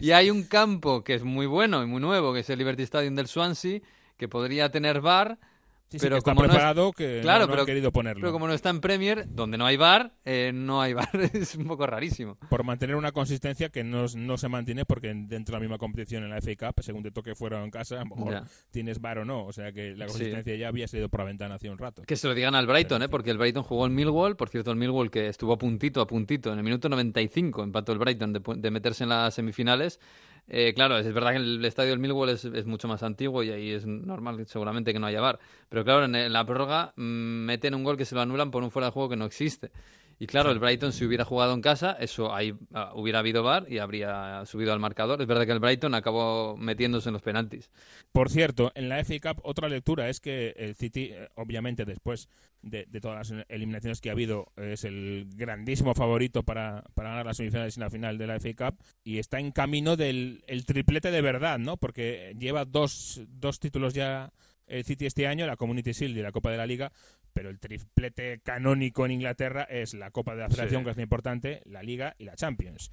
Y 0.00 0.12
hay 0.12 0.30
un 0.30 0.44
campo 0.44 1.02
que 1.02 1.14
es 1.14 1.24
muy 1.24 1.46
bueno 1.46 1.82
y 1.82 1.86
muy 1.86 2.00
nuevo, 2.00 2.32
que 2.32 2.40
es 2.40 2.50
el 2.50 2.58
Liberty 2.58 2.84
Stadium 2.84 3.14
del 3.14 3.26
Swansea, 3.26 3.80
que 4.16 4.28
podría 4.28 4.70
tener 4.70 5.00
bar 5.00 5.38
pero 6.00 6.20
como 6.20 6.42
preparado 6.42 6.92
que 6.92 7.20
claro, 7.22 7.46
no, 7.46 7.64
querido 7.64 7.92
ponerlo. 7.92 8.20
Pero 8.20 8.32
como 8.32 8.46
no 8.46 8.52
está 8.52 8.70
en 8.70 8.80
Premier, 8.80 9.26
donde 9.28 9.56
no 9.56 9.66
hay 9.66 9.76
bar, 9.76 10.12
eh, 10.24 10.50
no 10.52 10.82
hay 10.82 10.92
bar. 10.94 11.08
es 11.32 11.54
un 11.54 11.66
poco 11.66 11.86
rarísimo. 11.86 12.36
Por 12.48 12.64
mantener 12.64 12.96
una 12.96 13.12
consistencia 13.12 13.68
que 13.68 13.84
no, 13.84 14.06
no, 14.16 14.38
se 14.38 14.48
mantiene 14.48 14.84
porque 14.84 15.08
dentro 15.08 15.52
de 15.52 15.58
la 15.58 15.60
misma 15.60 15.78
competición 15.78 16.24
en 16.24 16.30
la 16.30 16.40
FA 16.40 16.56
Cup, 16.56 16.82
según 16.82 17.02
te 17.02 17.10
toque 17.10 17.34
fuera 17.34 17.60
o 17.60 17.64
en 17.64 17.70
casa, 17.70 17.96
a 17.96 18.04
lo 18.04 18.16
mejor 18.16 18.42
tienes 18.70 19.00
bar 19.00 19.18
o 19.18 19.24
no. 19.24 19.44
O 19.44 19.52
sea 19.52 19.72
que 19.72 19.94
la 19.94 20.06
consistencia 20.06 20.56
ya 20.56 20.68
había 20.68 20.88
salido 20.88 21.08
por 21.08 21.20
la 21.20 21.26
ventana 21.26 21.54
hace 21.54 21.70
un 21.70 21.78
rato. 21.78 22.02
Que 22.02 22.16
se 22.16 22.26
lo 22.26 22.34
digan 22.34 22.54
al 22.54 22.66
Brighton, 22.66 23.02
¿eh? 23.02 23.08
porque 23.08 23.30
el 23.30 23.38
Brighton 23.38 23.62
jugó 23.62 23.86
en 23.86 23.94
Millwall. 23.94 24.36
Por 24.36 24.48
cierto, 24.48 24.70
el 24.72 24.76
Millwall 24.76 25.10
que 25.10 25.28
estuvo 25.28 25.52
a 25.52 25.58
puntito, 25.58 26.00
a 26.00 26.06
puntito, 26.06 26.52
en 26.52 26.58
el 26.58 26.64
minuto 26.64 26.88
95 26.88 27.62
empató 27.62 27.92
el 27.92 27.98
Brighton 27.98 28.32
de, 28.32 28.42
de 28.56 28.70
meterse 28.70 29.04
en 29.04 29.10
las 29.10 29.34
semifinales. 29.34 30.00
Eh, 30.48 30.74
claro, 30.74 30.96
es 30.96 31.12
verdad 31.12 31.32
que 31.32 31.38
el 31.38 31.64
estadio 31.64 31.90
del 31.90 31.98
Millwall 31.98 32.28
es, 32.28 32.44
es, 32.44 32.66
mucho 32.66 32.86
más 32.86 33.02
antiguo 33.02 33.42
y 33.42 33.50
ahí 33.50 33.72
es 33.72 33.84
normal 33.84 34.46
seguramente 34.46 34.92
que 34.92 35.00
no 35.00 35.06
haya 35.06 35.20
bar. 35.20 35.40
Pero 35.68 35.84
claro, 35.84 36.04
en, 36.04 36.32
la 36.32 36.44
prórroga 36.46 36.92
mm, 36.96 37.02
meten 37.44 37.74
un 37.74 37.82
gol 37.82 37.96
que 37.96 38.04
se 38.04 38.14
lo 38.14 38.20
anulan 38.20 38.50
por 38.50 38.62
un 38.62 38.70
fuera 38.70 38.86
de 38.86 38.92
juego 38.92 39.08
que 39.08 39.16
no 39.16 39.24
existe. 39.24 39.72
Y 40.18 40.26
claro, 40.26 40.50
el 40.50 40.58
Brighton 40.58 40.92
si 40.92 41.04
hubiera 41.04 41.24
jugado 41.24 41.52
en 41.52 41.60
casa, 41.60 41.96
eso 42.00 42.34
ahí 42.34 42.54
ah, 42.72 42.92
hubiera 42.94 43.18
habido 43.18 43.42
bar 43.42 43.66
y 43.68 43.78
habría 43.78 44.44
subido 44.46 44.72
al 44.72 44.80
marcador. 44.80 45.20
Es 45.20 45.26
verdad 45.26 45.44
que 45.44 45.52
el 45.52 45.60
Brighton 45.60 45.94
acabó 45.94 46.56
metiéndose 46.56 47.10
en 47.10 47.14
los 47.14 47.22
penaltis. 47.22 47.70
Por 48.12 48.30
cierto, 48.30 48.72
en 48.74 48.88
la 48.88 49.04
FA 49.04 49.20
Cup 49.20 49.40
otra 49.44 49.68
lectura 49.68 50.08
es 50.08 50.20
que 50.20 50.54
el 50.56 50.74
City, 50.74 51.10
eh, 51.12 51.28
obviamente 51.34 51.84
después 51.84 52.28
de, 52.62 52.86
todas 53.00 53.30
las 53.30 53.44
eliminaciones 53.48 54.00
que 54.00 54.08
ha 54.08 54.12
habido, 54.12 54.52
es 54.56 54.84
el 54.84 55.28
grandísimo 55.34 55.94
favorito 55.94 56.42
para, 56.42 56.82
para 56.94 57.10
ganar 57.10 57.26
las 57.26 57.36
semifinales 57.36 57.76
y 57.76 57.80
la 57.80 57.90
final 57.90 58.16
de 58.16 58.26
la 58.26 58.40
FA 58.40 58.54
Cup 58.54 58.82
y 59.04 59.18
está 59.18 59.38
en 59.38 59.52
camino 59.52 59.96
del 59.96 60.42
el 60.46 60.64
triplete 60.64 61.10
de 61.10 61.20
verdad, 61.20 61.58
¿no? 61.58 61.76
Porque 61.76 62.34
lleva 62.38 62.64
dos, 62.64 63.20
dos 63.28 63.60
títulos 63.60 63.92
ya 63.92 64.32
el 64.66 64.84
City 64.84 65.06
este 65.06 65.26
año, 65.26 65.46
la 65.46 65.56
Community 65.56 65.92
Shield 65.92 66.16
y 66.16 66.22
la 66.22 66.32
Copa 66.32 66.50
de 66.50 66.56
la 66.56 66.66
Liga, 66.66 66.92
pero 67.32 67.50
el 67.50 67.58
triplete 67.58 68.40
canónico 68.42 69.04
en 69.04 69.12
Inglaterra 69.12 69.62
es 69.64 69.94
la 69.94 70.10
Copa 70.10 70.34
de 70.34 70.42
la 70.42 70.48
Federación, 70.48 70.84
que 70.84 70.90
es 70.90 70.96
muy 70.96 71.04
importante, 71.04 71.62
la 71.64 71.82
Liga 71.82 72.14
y 72.18 72.24
la 72.24 72.34
Champions. 72.34 72.90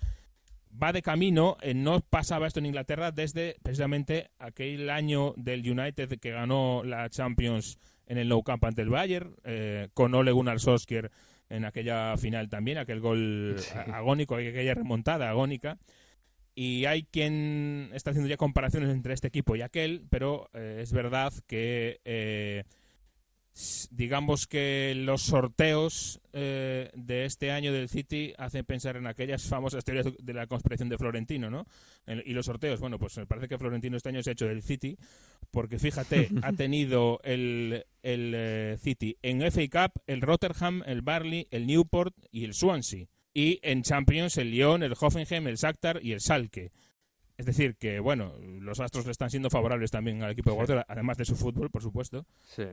Va 0.81 0.91
de 0.91 1.01
camino, 1.01 1.57
eh, 1.61 1.73
no 1.73 2.01
pasaba 2.01 2.47
esto 2.47 2.59
en 2.59 2.65
Inglaterra 2.65 3.11
desde 3.11 3.57
precisamente 3.61 4.31
aquel 4.39 4.89
año 4.89 5.33
del 5.37 5.69
United 5.69 6.19
que 6.19 6.31
ganó 6.31 6.83
la 6.83 7.09
Champions 7.09 7.77
en 8.07 8.17
el 8.17 8.27
Nou 8.27 8.43
Camp 8.43 8.63
ante 8.65 8.81
el 8.81 8.89
Bayern, 8.89 9.35
eh, 9.43 9.89
con 9.93 10.13
Ole 10.15 10.31
Gunnar 10.31 10.59
Solskjaer 10.59 11.11
en 11.49 11.65
aquella 11.65 12.17
final 12.17 12.49
también, 12.49 12.79
aquel 12.79 12.99
gol 12.99 13.55
agónico, 13.93 14.35
aquella 14.35 14.73
remontada 14.73 15.29
agónica. 15.29 15.77
Y 16.55 16.85
hay 16.85 17.03
quien 17.03 17.89
está 17.93 18.11
haciendo 18.11 18.29
ya 18.29 18.37
comparaciones 18.37 18.89
entre 18.89 19.13
este 19.13 19.27
equipo 19.27 19.55
y 19.55 19.61
aquel, 19.61 20.05
pero 20.09 20.49
eh, 20.53 20.79
es 20.83 20.91
verdad 20.93 21.33
que 21.47 21.99
digamos 23.91 24.47
que 24.47 24.93
los 24.95 25.21
sorteos 25.21 26.19
eh, 26.33 26.89
de 26.95 27.25
este 27.25 27.51
año 27.51 27.71
del 27.71 27.87
City 27.87 28.33
hacen 28.37 28.65
pensar 28.65 28.97
en 28.97 29.05
aquellas 29.05 29.43
famosas 29.43 29.83
teorías 29.83 30.07
de 30.19 30.33
la 30.33 30.47
conspiración 30.47 30.89
de 30.89 30.97
Florentino, 30.97 31.49
¿no? 31.49 31.65
y 32.25 32.33
los 32.33 32.47
sorteos, 32.47 32.79
bueno, 32.79 32.97
pues 32.97 33.17
me 33.17 33.27
parece 33.27 33.47
que 33.47 33.57
Florentino 33.57 33.95
este 33.95 34.09
año 34.09 34.23
se 34.23 34.31
ha 34.31 34.33
hecho 34.33 34.47
del 34.47 34.63
City, 34.63 34.97
porque 35.51 35.77
fíjate, 35.77 36.29
ha 36.41 36.51
tenido 36.53 37.19
el, 37.23 37.85
el 38.01 38.33
eh, 38.35 38.77
City 38.81 39.17
en 39.21 39.41
FA 39.51 39.67
Cup, 39.69 40.01
el 40.07 40.21
Rotterdam, 40.21 40.81
el 40.87 41.01
Barley, 41.01 41.47
el 41.51 41.67
Newport 41.67 42.15
y 42.31 42.45
el 42.45 42.53
Swansea. 42.55 43.05
Y 43.33 43.59
en 43.63 43.81
Champions 43.81 44.37
el 44.37 44.51
Lyon, 44.51 44.83
el 44.83 44.93
Hoffenheim, 44.99 45.47
el 45.47 45.55
Shakhtar 45.55 45.99
y 46.03 46.11
el 46.11 46.21
Salke. 46.21 46.71
Es 47.35 47.47
decir, 47.47 47.75
que 47.77 47.99
bueno, 47.99 48.33
los 48.59 48.79
astros 48.79 49.05
le 49.05 49.11
están 49.11 49.31
siendo 49.31 49.49
favorables 49.49 49.89
también 49.89 50.21
al 50.21 50.31
equipo 50.31 50.51
de 50.51 50.55
Guardiola, 50.55 50.85
además 50.87 51.17
de 51.17 51.25
su 51.25 51.35
fútbol, 51.35 51.71
por 51.71 51.81
supuesto. 51.81 52.27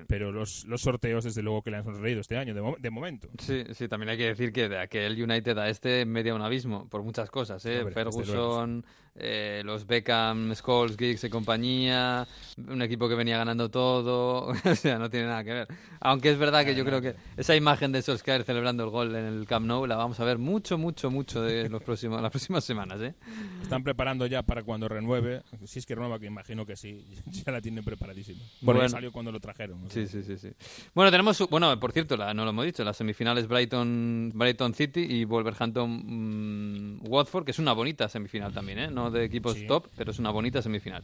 Pero 0.06 0.32
los, 0.32 0.66
los 0.66 0.82
sorteos, 0.82 1.24
desde 1.24 1.42
luego, 1.42 1.62
que 1.62 1.70
le 1.70 1.78
han 1.78 1.84
sonreído 1.84 2.20
este 2.20 2.36
año, 2.36 2.54
de, 2.78 2.90
momento. 2.90 3.30
Sí, 3.38 3.64
sí, 3.72 3.88
también 3.88 4.10
hay 4.10 4.18
que 4.18 4.26
decir 4.26 4.52
que 4.52 4.68
de 4.68 4.78
aquel 4.78 5.20
United 5.20 5.56
a 5.56 5.70
este 5.70 6.04
media 6.04 6.34
un 6.34 6.42
abismo, 6.42 6.88
por 6.90 7.02
muchas 7.02 7.30
cosas. 7.30 7.64
¿eh? 7.64 7.86
Ferguson, 7.90 8.84
eh, 9.20 9.62
los 9.64 9.86
Beckham, 9.86 10.54
Scholes, 10.54 10.96
Giggs 10.96 11.24
y 11.24 11.30
compañía, 11.30 12.26
un 12.56 12.82
equipo 12.82 13.08
que 13.08 13.14
venía 13.14 13.36
ganando 13.36 13.70
todo, 13.70 14.46
o 14.64 14.74
sea, 14.74 14.98
no 14.98 15.10
tiene 15.10 15.26
nada 15.26 15.44
que 15.44 15.52
ver. 15.52 15.68
Aunque 16.00 16.30
es 16.30 16.38
verdad 16.38 16.64
que 16.64 16.74
yo 16.74 16.84
creo 16.84 17.00
que 17.00 17.14
esa 17.36 17.54
imagen 17.54 17.92
de 17.92 18.02
Solskjaer 18.02 18.44
celebrando 18.44 18.84
el 18.84 18.90
gol 18.90 19.14
en 19.14 19.26
el 19.26 19.46
Camp 19.46 19.66
Nou 19.66 19.86
la 19.86 19.96
vamos 19.96 20.18
a 20.20 20.24
ver 20.24 20.38
mucho, 20.38 20.78
mucho, 20.78 21.10
mucho 21.10 21.42
de 21.42 21.68
los 21.68 21.82
próximos, 21.82 22.20
las 22.22 22.30
próximas 22.30 22.64
semanas, 22.64 23.00
¿eh? 23.00 23.14
Están 23.62 23.84
preparando 23.84 24.26
ya 24.26 24.42
para 24.42 24.62
cuando 24.62 24.88
renueve, 24.88 25.42
si 25.64 25.78
es 25.78 25.86
que 25.86 25.94
renueva, 25.94 26.18
que 26.18 26.26
imagino 26.26 26.64
que 26.64 26.76
sí, 26.76 27.06
ya 27.26 27.52
la 27.52 27.60
tienen 27.60 27.84
preparadísima. 27.84 28.40
Bueno, 28.62 28.88
salió 28.88 29.12
cuando 29.12 29.32
lo 29.32 29.40
trajeron. 29.40 29.90
Sí, 29.90 30.06
sí, 30.06 30.22
sí, 30.22 30.36
sí. 30.38 30.50
Bueno, 30.94 31.10
tenemos, 31.10 31.38
bueno, 31.50 31.78
por 31.78 31.92
cierto, 31.92 32.16
la, 32.16 32.32
no 32.34 32.44
lo 32.44 32.50
hemos 32.50 32.64
dicho, 32.64 32.84
las 32.84 32.96
semifinales 32.96 33.46
Brighton, 33.46 34.32
Brighton 34.34 34.74
City 34.74 35.00
y 35.00 35.24
Wolverhampton 35.24 36.98
mm, 37.00 37.00
Watford, 37.08 37.44
que 37.44 37.50
es 37.50 37.58
una 37.58 37.72
bonita 37.72 38.08
semifinal 38.08 38.52
también, 38.52 38.78
¿eh? 38.78 38.90
No 38.90 39.09
de 39.10 39.24
equipos 39.24 39.56
top, 39.66 39.86
pero 39.96 40.10
es 40.10 40.18
una 40.18 40.30
bonita 40.30 40.62
semifinal. 40.62 41.02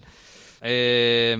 Eh, 0.63 1.33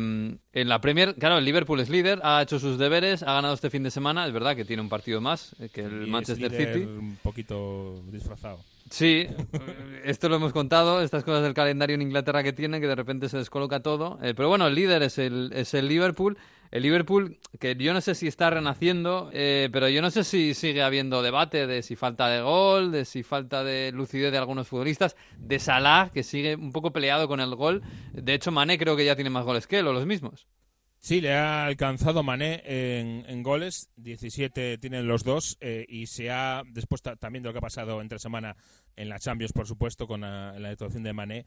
en 0.53 0.69
la 0.69 0.81
Premier, 0.81 1.15
claro, 1.15 1.39
el 1.39 1.45
Liverpool 1.45 1.81
es 1.81 1.89
líder, 1.89 2.21
ha 2.23 2.43
hecho 2.43 2.59
sus 2.59 2.79
deberes, 2.79 3.23
ha 3.23 3.33
ganado 3.33 3.55
este 3.55 3.71
fin 3.71 3.83
de 3.83 3.91
semana. 3.91 4.27
Es 4.27 4.33
verdad 4.33 4.55
que 4.55 4.65
tiene 4.65 4.83
un 4.83 4.89
partido 4.89 5.21
más 5.21 5.55
eh, 5.59 5.69
que 5.73 5.83
el 5.83 6.07
Manchester 6.07 6.51
City. 6.51 6.85
Un 6.85 7.19
poquito 7.23 8.03
disfrazado. 8.11 8.61
Sí, 8.91 9.27
esto 10.05 10.29
lo 10.29 10.37
hemos 10.37 10.53
contado, 10.53 11.03
estas 11.03 11.25
cosas 11.25 11.43
del 11.43 11.55
calendario 11.55 11.95
en 11.95 12.03
Inglaterra 12.03 12.43
que 12.43 12.53
tienen, 12.53 12.81
que 12.81 12.87
de 12.87 12.95
repente 12.95 13.29
se 13.29 13.39
descoloca 13.39 13.81
todo. 13.81 14.19
Eh, 14.23 14.35
pero 14.37 14.49
bueno, 14.49 14.67
el 14.67 14.75
líder 14.75 15.03
es 15.03 15.19
el, 15.19 15.51
es 15.55 15.75
el 15.75 15.89
Liverpool. 15.89 16.39
El 16.71 16.83
Liverpool, 16.83 17.39
que 17.59 17.77
yo 17.77 17.93
no 17.93 18.01
sé 18.01 18.15
si 18.15 18.27
está 18.27 18.51
renaciendo, 18.51 19.31
eh, 19.33 19.69
pero 19.73 19.89
yo 19.89 20.03
no 20.03 20.11
sé 20.11 20.25
si 20.25 20.55
sigue 20.55 20.83
habiendo 20.83 21.23
debate 21.23 21.67
de 21.67 21.83
si 21.83 21.97
falta 21.97 22.29
de 22.29 22.41
gol, 22.41 22.93
de 22.93 23.05
si 23.05 23.23
falta 23.23 23.65
de 23.65 23.93
lucidez 23.93 24.33
de 24.33 24.39
algunos 24.39 24.69
futbolistas, 24.69 25.17
de 25.39 25.59
Salah, 25.59 26.11
que 26.13 26.23
sigue 26.23 26.57
un 26.57 26.73
poco 26.73 26.93
peleado 26.93 27.29
con 27.29 27.41
el 27.41 27.55
gol. 27.55 27.83
De 28.13 28.35
hecho, 28.35 28.51
Mané 28.51 28.79
creo 28.79 28.97
que 28.97 29.05
ya 29.05 29.17
tiene 29.17 29.31
más 29.31 29.45
goles 29.45 29.67
que 29.67 29.79
él, 29.79 29.87
o 29.87 29.93
los 29.93 30.07
mismos. 30.07 30.47
Sí, 30.99 31.21
le 31.21 31.35
ha 31.35 31.67
alcanzado 31.67 32.25
Mané 32.25 32.63
en, 32.67 33.43
goles, 33.45 33.91
17 33.97 34.79
tienen 34.79 35.07
los 35.07 35.23
dos, 35.23 35.57
eh, 35.61 35.87
y 35.89 36.07
se 36.07 36.33
ha, 36.33 36.65
después 36.67 37.01
también 37.01 37.45
de 37.45 37.49
lo 37.49 37.53
que 37.53 37.59
ha 37.59 37.61
pasado 37.61 38.01
entre 38.01 38.19
semana 38.19 38.57
en 38.97 39.09
la 39.09 39.21
Champions, 39.21 39.53
por 39.53 39.69
supuesto, 39.69 40.09
con 40.09 40.23
la, 40.23 40.59
la 40.59 40.71
actuación 40.71 41.05
de 41.05 41.13
Mané, 41.13 41.47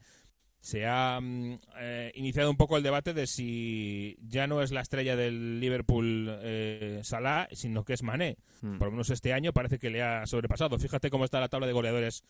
se 0.60 0.86
ha 0.86 1.18
mm, 1.20 1.58
eh, 1.78 2.12
iniciado 2.14 2.50
un 2.50 2.56
poco 2.56 2.76
el 2.76 2.82
debate 2.82 3.14
de 3.14 3.26
si 3.26 4.16
ya 4.20 4.46
no 4.46 4.62
es 4.62 4.72
la 4.72 4.82
estrella 4.82 5.16
del 5.16 5.58
Liverpool 5.58 6.28
eh, 6.42 7.00
Salah, 7.02 7.48
sino 7.52 7.84
que 7.84 7.94
es 7.94 8.02
Mané. 8.02 8.36
Hmm. 8.60 8.78
Por 8.78 8.88
lo 8.88 8.92
menos 8.92 9.10
este 9.10 9.32
año 9.32 9.52
parece 9.52 9.78
que 9.78 9.90
le 9.90 10.02
ha 10.02 10.26
sobrepasado. 10.26 10.78
Fíjate 10.78 11.10
cómo 11.10 11.24
está 11.24 11.40
la 11.40 11.48
tabla 11.48 11.66
de 11.66 11.72
goleadores 11.72 12.22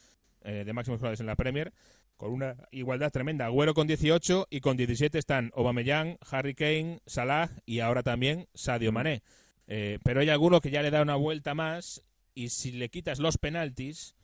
eh, 0.42 0.62
de 0.64 0.72
máximos 0.72 1.00
goleadores 1.00 1.20
en 1.20 1.26
la 1.26 1.37
Premier, 1.37 1.72
con 2.16 2.32
una 2.32 2.56
igualdad 2.70 3.10
tremenda. 3.10 3.46
Agüero 3.46 3.75
con 3.75 3.88
18 3.88 4.46
y 4.49 4.60
con 4.60 4.76
17 4.76 5.18
están 5.18 5.50
Aubameyang, 5.56 6.16
Harry 6.30 6.54
Kane, 6.54 7.00
Salah 7.06 7.50
y 7.66 7.80
ahora 7.80 8.02
también 8.02 8.46
Sadio. 8.54 8.92
Mané. 8.92 9.22
Pero 9.66 10.20
hay 10.20 10.28
alguno 10.28 10.60
que 10.60 10.72
ya 10.72 10.82
le 10.82 10.90
da 10.90 11.00
una 11.00 11.14
vuelta 11.14 11.54
más 11.54 12.02
y 12.34 12.49
si 12.49 12.72
le 12.72 12.88
quitas 12.88 13.20
los 13.20 13.38
penaltis, 13.38 14.16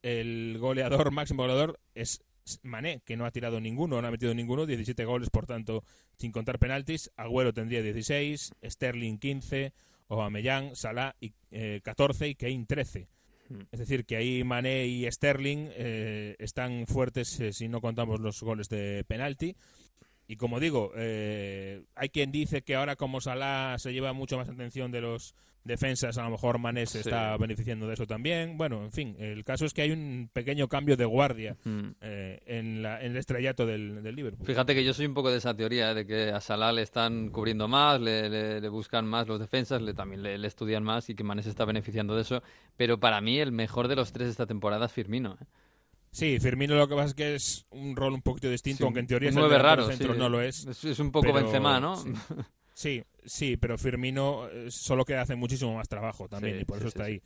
el 0.00 0.56
goleador 0.58 1.10
máximo 1.10 1.42
goleador 1.42 1.78
es 1.94 2.22
Mané, 2.62 3.00
que 3.04 3.16
no 3.16 3.24
ha 3.24 3.30
tirado 3.30 3.60
ninguno, 3.60 4.00
no 4.00 4.08
ha 4.08 4.10
metido 4.10 4.34
ninguno, 4.34 4.66
17 4.66 5.04
goles, 5.04 5.30
por 5.30 5.46
tanto, 5.46 5.84
sin 6.16 6.32
contar 6.32 6.58
penaltis. 6.58 7.10
Agüero 7.16 7.52
tendría 7.52 7.82
16, 7.82 8.52
Sterling 8.64 9.18
15, 9.18 9.72
Aubameyang, 10.08 10.74
Salah 10.74 11.14
y, 11.20 11.32
14 11.82 12.26
eh, 12.26 12.28
y 12.28 12.34
Kane 12.34 12.64
13. 12.66 13.08
Hmm. 13.48 13.60
Es 13.72 13.80
decir, 13.80 14.04
que 14.04 14.16
ahí 14.16 14.44
Mané 14.44 14.86
y 14.86 15.10
Sterling 15.10 15.68
eh, 15.72 16.36
están 16.38 16.86
fuertes 16.86 17.38
eh, 17.40 17.52
si 17.52 17.68
no 17.68 17.80
contamos 17.80 18.20
los 18.20 18.42
goles 18.42 18.68
de 18.68 19.04
penalti. 19.06 19.56
Y 20.28 20.36
como 20.36 20.60
digo, 20.60 20.92
hay 20.94 22.08
quien 22.12 22.30
dice 22.30 22.62
que 22.62 22.76
ahora 22.76 22.94
como 22.96 23.20
Salah 23.20 23.76
se 23.78 23.92
lleva 23.92 24.12
mucho 24.12 24.36
más 24.36 24.48
atención 24.48 24.92
de 24.92 25.00
los 25.00 25.34
defensas, 25.68 26.18
a 26.18 26.24
lo 26.24 26.30
mejor 26.30 26.58
Mané 26.58 26.86
se 26.86 27.00
está 27.00 27.36
beneficiando 27.36 27.86
de 27.86 27.94
eso 27.94 28.06
también. 28.06 28.56
Bueno, 28.58 28.82
en 28.82 28.90
fin, 28.90 29.16
el 29.18 29.44
caso 29.44 29.66
es 29.66 29.72
que 29.72 29.82
hay 29.82 29.92
un 29.92 30.28
pequeño 30.32 30.66
cambio 30.66 30.96
de 30.96 31.04
guardia 31.04 31.56
eh, 32.00 32.40
en, 32.46 32.82
la, 32.82 33.00
en, 33.00 33.12
el 33.12 33.16
estrellato 33.18 33.66
del, 33.66 34.02
del, 34.02 34.16
Liverpool. 34.16 34.46
Fíjate 34.46 34.74
que 34.74 34.84
yo 34.84 34.92
soy 34.92 35.06
un 35.06 35.14
poco 35.14 35.30
de 35.30 35.38
esa 35.38 35.54
teoría, 35.54 35.92
¿eh? 35.92 35.94
de 35.94 36.06
que 36.06 36.30
a 36.30 36.40
Salah 36.40 36.72
le 36.72 36.82
están 36.82 37.28
cubriendo 37.30 37.68
más, 37.68 38.00
le, 38.00 38.66
buscan 38.68 39.06
más 39.06 39.28
los 39.28 39.38
defensas, 39.38 39.80
le, 39.80 39.94
también 39.94 40.22
le, 40.22 40.46
estudian 40.46 40.82
más 40.82 41.08
y 41.10 41.14
que 41.14 41.22
Mané 41.22 41.42
se 41.42 41.50
está 41.50 41.64
beneficiando 41.64 42.16
de 42.16 42.22
eso. 42.22 42.42
Pero 42.76 42.98
para 42.98 43.20
mí 43.20 43.38
el 43.38 43.52
mejor 43.52 43.86
de 43.86 43.96
los 43.96 44.12
tres 44.12 44.26
de 44.26 44.32
esta 44.32 44.46
temporada 44.46 44.86
es 44.86 44.92
Firmino. 44.92 45.36
¿eh? 45.40 45.44
Sí, 46.18 46.40
Firmino 46.40 46.74
lo 46.74 46.88
que 46.88 46.96
pasa 46.96 47.06
es 47.06 47.14
que 47.14 47.34
es 47.36 47.64
un 47.70 47.94
rol 47.94 48.12
un 48.12 48.22
poquito 48.22 48.50
distinto, 48.50 48.84
aunque 48.84 48.98
en 48.98 49.06
teoría 49.06 49.30
es 49.30 49.36
el 49.36 49.50
raro, 49.50 49.86
centro, 49.86 50.14
no 50.14 50.28
lo 50.28 50.42
es. 50.42 50.66
Es, 50.66 50.98
un 50.98 51.12
poco 51.12 51.32
Benzema, 51.32 51.78
¿no? 51.78 51.94
Sí, 52.74 53.04
sí, 53.24 53.56
pero 53.56 53.78
Firmino 53.78 54.48
eh, 54.48 54.68
solo 54.68 55.04
que 55.04 55.14
hace 55.14 55.36
muchísimo 55.36 55.76
más 55.76 55.88
trabajo 55.88 56.28
también 56.28 56.60
y 56.60 56.64
por 56.64 56.78
eso 56.78 56.88
está 56.88 57.04
ahí. 57.04 57.22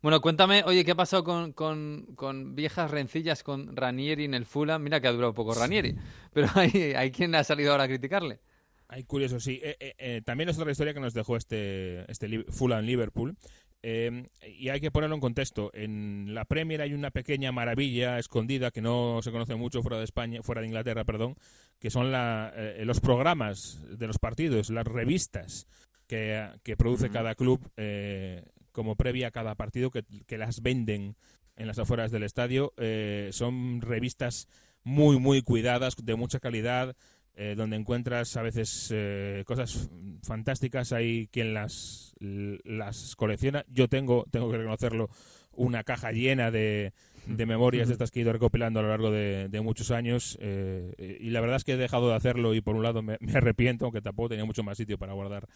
Bueno, 0.00 0.20
cuéntame, 0.20 0.62
oye, 0.64 0.84
¿qué 0.84 0.92
ha 0.92 0.96
pasado 0.96 1.24
con, 1.24 1.52
con, 1.52 2.54
viejas 2.54 2.90
rencillas 2.92 3.42
con 3.42 3.74
Ranieri 3.76 4.26
en 4.26 4.34
el 4.34 4.46
Fulham? 4.46 4.80
Mira 4.80 5.00
que 5.00 5.08
ha 5.08 5.12
durado 5.12 5.34
poco 5.34 5.52
Ranieri, 5.52 5.96
pero 6.32 6.48
hay, 6.54 6.92
hay 6.96 7.10
quien 7.10 7.34
ha 7.34 7.42
salido 7.42 7.72
ahora 7.72 7.84
a 7.84 7.88
criticarle. 7.88 8.38
Hay 8.86 9.02
curioso, 9.04 9.40
sí. 9.40 9.60
Eh, 9.62 9.94
eh, 9.98 10.22
también 10.24 10.48
es 10.48 10.58
otra 10.58 10.70
historia 10.70 10.94
que 10.94 11.00
nos 11.00 11.14
dejó 11.14 11.36
este, 11.36 12.10
este 12.10 12.44
Fulham 12.48 12.84
Liverpool. 12.84 13.36
Em, 13.82 14.26
y 14.46 14.68
hay 14.68 14.80
que 14.80 14.90
ponerlo 14.90 15.14
en 15.14 15.20
contexto. 15.20 15.70
En 15.72 16.34
la 16.34 16.44
Premier 16.44 16.82
hay 16.82 16.92
una 16.92 17.10
pequeña 17.10 17.50
maravilla 17.50 18.18
escondida 18.18 18.70
que 18.70 18.82
no 18.82 19.20
se 19.22 19.32
conoce 19.32 19.54
mucho 19.54 19.82
fuera 19.82 19.98
de 19.98 20.04
España, 20.04 20.42
fuera 20.42 20.60
de 20.60 20.66
Inglaterra, 20.66 21.04
perdón, 21.04 21.36
que 21.78 21.90
son 21.90 22.12
eh, 22.14 22.82
los 22.84 23.00
programas 23.00 23.80
de 23.88 24.06
los 24.06 24.18
partidos, 24.18 24.68
las 24.70 24.86
revistas 24.86 25.66
que, 26.06 26.76
produce 26.76 27.10
cada 27.10 27.34
club 27.34 27.60
eh, 27.76 28.44
como 28.72 28.96
previa 28.96 29.28
a 29.28 29.30
cada 29.30 29.54
partido 29.54 29.90
que, 29.90 30.38
las 30.38 30.60
venden 30.60 31.16
en 31.56 31.66
las 31.66 31.78
afueras 31.78 32.10
del 32.10 32.24
estadio. 32.24 32.74
Eh, 32.76 33.30
son 33.32 33.80
revistas 33.80 34.48
muy, 34.82 35.18
muy 35.18 35.42
cuidadas, 35.42 35.96
de 35.96 36.16
mucha 36.16 36.40
calidad, 36.40 36.96
eh, 37.34 37.54
donde 37.56 37.76
encuentras 37.76 38.36
a 38.36 38.42
veces 38.42 38.90
eh, 38.92 39.44
cosas 39.46 39.88
fantásticas. 40.22 40.92
Hay 40.92 41.28
quien 41.28 41.54
las, 41.54 42.14
las 42.18 43.16
colecciona. 43.16 43.64
Yo 43.68 43.88
tengo, 43.88 44.26
tengo 44.30 44.50
que 44.50 44.58
reconocerlo, 44.58 45.08
una 45.52 45.84
caja 45.84 46.12
llena 46.12 46.50
de, 46.50 46.92
de 47.26 47.46
memorias 47.46 47.88
de 47.88 47.94
estas 47.94 48.10
que 48.10 48.20
he 48.20 48.22
ido 48.22 48.32
recopilando 48.32 48.80
a 48.80 48.82
lo 48.82 48.88
largo 48.88 49.10
de, 49.10 49.60
muchos 49.62 49.90
años. 49.90 50.36
Eh, 50.40 51.18
y 51.20 51.30
la 51.30 51.40
verdad 51.40 51.56
es 51.56 51.64
que 51.64 51.72
he 51.72 51.76
dejado 51.76 52.08
de 52.08 52.16
hacerlo 52.16 52.54
y 52.54 52.60
por 52.60 52.76
un 52.76 52.82
lado 52.82 53.02
me, 53.02 53.16
arrepiento, 53.34 53.86
aunque 53.86 54.02
tampoco 54.02 54.30
tenía 54.30 54.44
mucho 54.44 54.62
más 54.62 54.76
sitio 54.76 54.98
para 54.98 55.12
guardar 55.12 55.46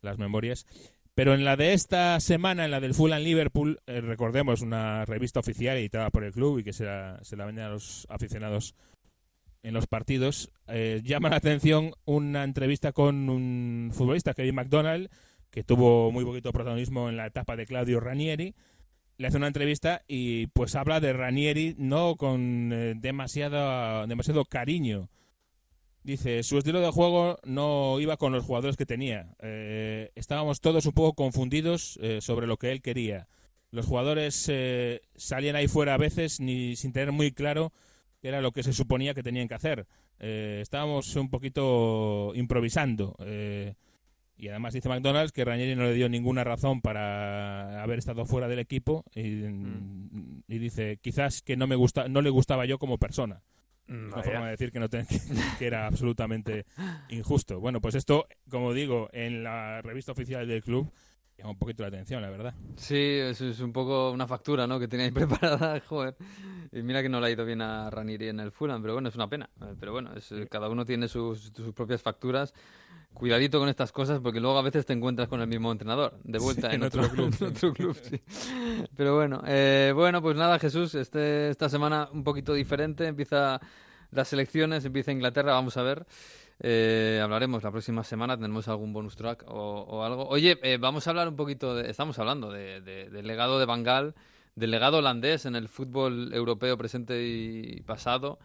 las 0.00 0.18
memorias. 0.18 0.66
Pero 1.14 1.34
en 1.34 1.44
la 1.44 1.56
de 1.56 1.74
esta 1.74 2.18
semana, 2.20 2.64
en 2.64 2.70
la 2.70 2.80
del 2.80 2.94
Fulham 2.94 3.22
Liverpool, 3.22 3.80
recordemos 3.86 4.62
una 4.62 5.04
revista 5.04 5.40
oficial 5.40 5.76
editada 5.76 6.10
por 6.10 6.24
el 6.24 6.32
club 6.32 6.60
y 6.60 6.64
que 6.64 6.72
se 6.72 6.84
la, 6.84 7.18
se 7.22 7.36
la 7.36 7.44
venden 7.44 7.64
a 7.64 7.70
los 7.70 8.06
aficionados 8.08 8.74
en 9.62 9.74
los 9.74 9.86
partidos, 9.86 10.50
eh, 10.66 11.00
llama 11.04 11.30
la 11.30 11.36
atención 11.36 11.92
una 12.04 12.44
entrevista 12.44 12.92
con 12.92 13.28
un 13.30 13.90
futbolista, 13.92 14.34
Kevin 14.34 14.56
McDonald, 14.56 15.08
que 15.50 15.62
tuvo 15.62 16.10
muy 16.10 16.24
poquito 16.24 16.52
protagonismo 16.52 17.08
en 17.08 17.16
la 17.16 17.26
etapa 17.26 17.56
de 17.56 17.66
Claudio 17.66 18.00
Ranieri. 18.00 18.54
Le 19.18 19.26
hace 19.28 19.36
una 19.36 19.46
entrevista 19.46 20.02
y 20.08 20.48
pues 20.48 20.74
habla 20.74 20.98
de 20.98 21.12
Ranieri 21.12 21.76
no 21.78 22.16
con 22.16 22.72
eh, 22.72 22.94
demasiado, 22.96 24.06
demasiado 24.06 24.44
cariño. 24.44 25.10
Dice, 26.02 26.42
su 26.42 26.58
estilo 26.58 26.80
de 26.80 26.90
juego 26.90 27.38
no 27.44 28.00
iba 28.00 28.16
con 28.16 28.32
los 28.32 28.44
jugadores 28.44 28.76
que 28.76 28.86
tenía. 28.86 29.36
Eh, 29.40 30.10
estábamos 30.16 30.60
todos 30.60 30.86
un 30.86 30.92
poco 30.92 31.14
confundidos 31.14 32.00
sobre 32.20 32.48
lo 32.48 32.56
que 32.56 32.72
él 32.72 32.82
quería. 32.82 33.28
Los 33.70 33.86
jugadores 33.86 34.50
salían 35.14 35.54
ahí 35.54 35.68
fuera 35.68 35.94
a 35.94 35.98
veces 35.98 36.40
ni 36.40 36.74
sin 36.74 36.92
tener 36.92 37.12
muy 37.12 37.30
claro 37.30 37.72
era 38.22 38.40
lo 38.40 38.52
que 38.52 38.62
se 38.62 38.72
suponía 38.72 39.14
que 39.14 39.22
tenían 39.22 39.48
que 39.48 39.54
hacer. 39.54 39.86
Eh, 40.18 40.60
estábamos 40.62 41.14
un 41.16 41.28
poquito 41.28 42.32
improvisando. 42.34 43.16
Eh, 43.20 43.74
y 44.36 44.48
además 44.48 44.74
dice 44.74 44.88
McDonald's 44.88 45.32
que 45.32 45.44
Ranieri 45.44 45.76
no 45.76 45.84
le 45.84 45.94
dio 45.94 46.08
ninguna 46.08 46.42
razón 46.42 46.80
para 46.80 47.82
haber 47.82 47.98
estado 47.98 48.24
fuera 48.24 48.48
del 48.48 48.58
equipo 48.58 49.04
y, 49.14 49.22
mm. 49.22 50.42
dice 50.48 50.98
quizás 51.00 51.42
que 51.42 51.56
no 51.56 51.66
me 51.66 51.76
gusta, 51.76 52.08
no 52.08 52.22
le 52.22 52.30
gustaba 52.30 52.64
yo 52.66 52.78
como 52.78 52.98
persona. 52.98 53.42
Mm, 53.86 54.12
una 54.12 54.22
forma 54.22 54.44
de 54.46 54.50
decir 54.52 54.72
que, 54.72 54.80
no 54.80 54.88
que, 54.88 55.04
que 55.58 55.66
era 55.66 55.86
absolutamente 55.86 56.64
injusto. 57.08 57.60
Bueno, 57.60 57.80
pues 57.80 57.94
esto, 57.94 58.26
como 58.48 58.72
digo, 58.72 59.08
en 59.12 59.44
la 59.44 59.82
revista 59.82 60.12
oficial 60.12 60.46
del 60.46 60.62
club 60.62 60.92
un 61.44 61.56
poquito 61.56 61.82
la 61.82 61.88
atención, 61.88 62.22
la 62.22 62.30
verdad. 62.30 62.54
Sí, 62.76 62.96
es, 62.96 63.40
es 63.40 63.60
un 63.60 63.72
poco 63.72 64.10
una 64.10 64.26
factura, 64.26 64.66
¿no? 64.66 64.78
Que 64.78 64.88
teníais 64.88 65.12
preparada, 65.14 65.80
joder. 65.80 66.16
Y 66.72 66.82
mira 66.82 67.02
que 67.02 67.08
no 67.10 67.20
le 67.20 67.26
ha 67.26 67.30
ido 67.30 67.44
bien 67.44 67.60
a 67.60 67.90
Ranieri 67.90 68.28
en 68.28 68.40
el 68.40 68.50
Fulham, 68.50 68.80
pero 68.80 68.94
bueno, 68.94 69.10
es 69.10 69.14
una 69.14 69.28
pena. 69.28 69.50
Pero 69.78 69.92
bueno, 69.92 70.10
es, 70.16 70.32
cada 70.50 70.70
uno 70.70 70.86
tiene 70.86 71.06
sus, 71.06 71.52
sus, 71.54 71.74
propias 71.74 72.00
facturas. 72.00 72.54
Cuidadito 73.12 73.58
con 73.58 73.68
estas 73.68 73.92
cosas 73.92 74.20
porque 74.20 74.40
luego 74.40 74.58
a 74.58 74.62
veces 74.62 74.86
te 74.86 74.94
encuentras 74.94 75.28
con 75.28 75.42
el 75.42 75.46
mismo 75.46 75.70
entrenador, 75.70 76.18
de 76.24 76.38
vuelta 76.38 76.72
en, 76.72 76.82
otro, 76.82 77.06
club. 77.10 77.34
En 77.40 77.46
otro 77.48 77.74
club 77.74 77.94
sí. 78.02 78.18
Pero 78.96 79.16
bueno, 79.16 79.42
eh, 79.46 79.92
bueno, 79.94 80.22
pues 80.22 80.34
nada, 80.34 80.58
Jesús, 80.58 80.94
este, 80.94 81.50
esta 81.50 81.68
semana 81.68 82.08
un 82.10 82.24
poquito 82.24 82.54
diferente. 82.54 83.06
Empieza 83.06 83.60
las 84.10 84.28
selecciones, 84.28 84.84
empieza 84.86 85.12
Inglaterra, 85.12 85.52
vamos 85.52 85.76
a 85.76 85.82
ver. 85.82 86.06
Eh, 86.60 87.20
hablaremos 87.22 87.62
la 87.62 87.70
próxima 87.70 88.04
semana, 88.04 88.36
tenemos 88.36 88.68
algún 88.68 88.94
bonus 88.94 89.16
track 89.16 89.44
o, 89.48 90.04
algo. 90.04 90.26
Oye, 90.28 90.58
eh, 90.62 90.78
vamos 90.78 91.06
a 91.06 91.10
hablar 91.10 91.28
un 91.28 91.36
poquito, 91.36 91.74
de, 91.74 91.90
estamos 91.90 92.18
hablando 92.18 92.50
de, 92.50 92.80
del 92.80 93.26
legado 93.26 93.58
de 93.58 93.66
Bangal, 93.66 94.14
del 94.54 94.70
legado 94.70 94.98
holandés 94.98 95.46
en 95.46 95.56
el 95.56 95.68
fútbol 95.68 96.32
europeo 96.32 96.76
presente 96.76 97.24
y 97.24 97.80
pasado. 97.82 98.38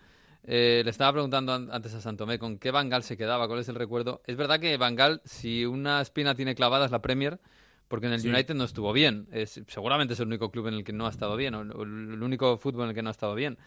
Eh, 0.43 0.81
le 0.83 0.91
estaba 0.91 1.11
preguntando 1.11 1.53
antes 1.53 1.93
a 1.93 2.01
Santomé 2.01 2.39
con 2.39 2.57
qué 2.57 2.71
Bangal 2.71 3.03
se 3.03 3.17
quedaba, 3.17 3.47
cuál 3.47 3.59
es 3.59 3.69
el 3.69 3.75
recuerdo. 3.75 4.21
Es 4.25 4.37
verdad 4.37 4.59
que 4.59 4.77
Bangal, 4.77 5.21
si 5.25 5.65
una 5.65 6.01
espina 6.01 6.35
tiene 6.35 6.55
clavada 6.55 6.85
es 6.85 6.91
la 6.91 7.01
Premier, 7.01 7.39
porque 7.87 8.07
en 8.07 8.13
el 8.13 8.25
United 8.25 8.55
no 8.55 8.63
estuvo 8.63 8.93
bien. 8.93 9.27
Es, 9.31 9.61
seguramente 9.67 10.13
es 10.13 10.19
el 10.19 10.27
único 10.27 10.51
club 10.51 10.67
en 10.67 10.75
el 10.75 10.83
que 10.83 10.93
no 10.93 11.05
ha 11.05 11.09
estado 11.09 11.35
bien, 11.35 11.53
o, 11.55 11.61
el 11.61 12.23
único 12.23 12.57
fútbol 12.57 12.83
en 12.83 12.89
el 12.89 12.95
que 12.95 13.03
no 13.03 13.09
ha 13.09 13.11
estado 13.11 13.35
bien. 13.35 13.57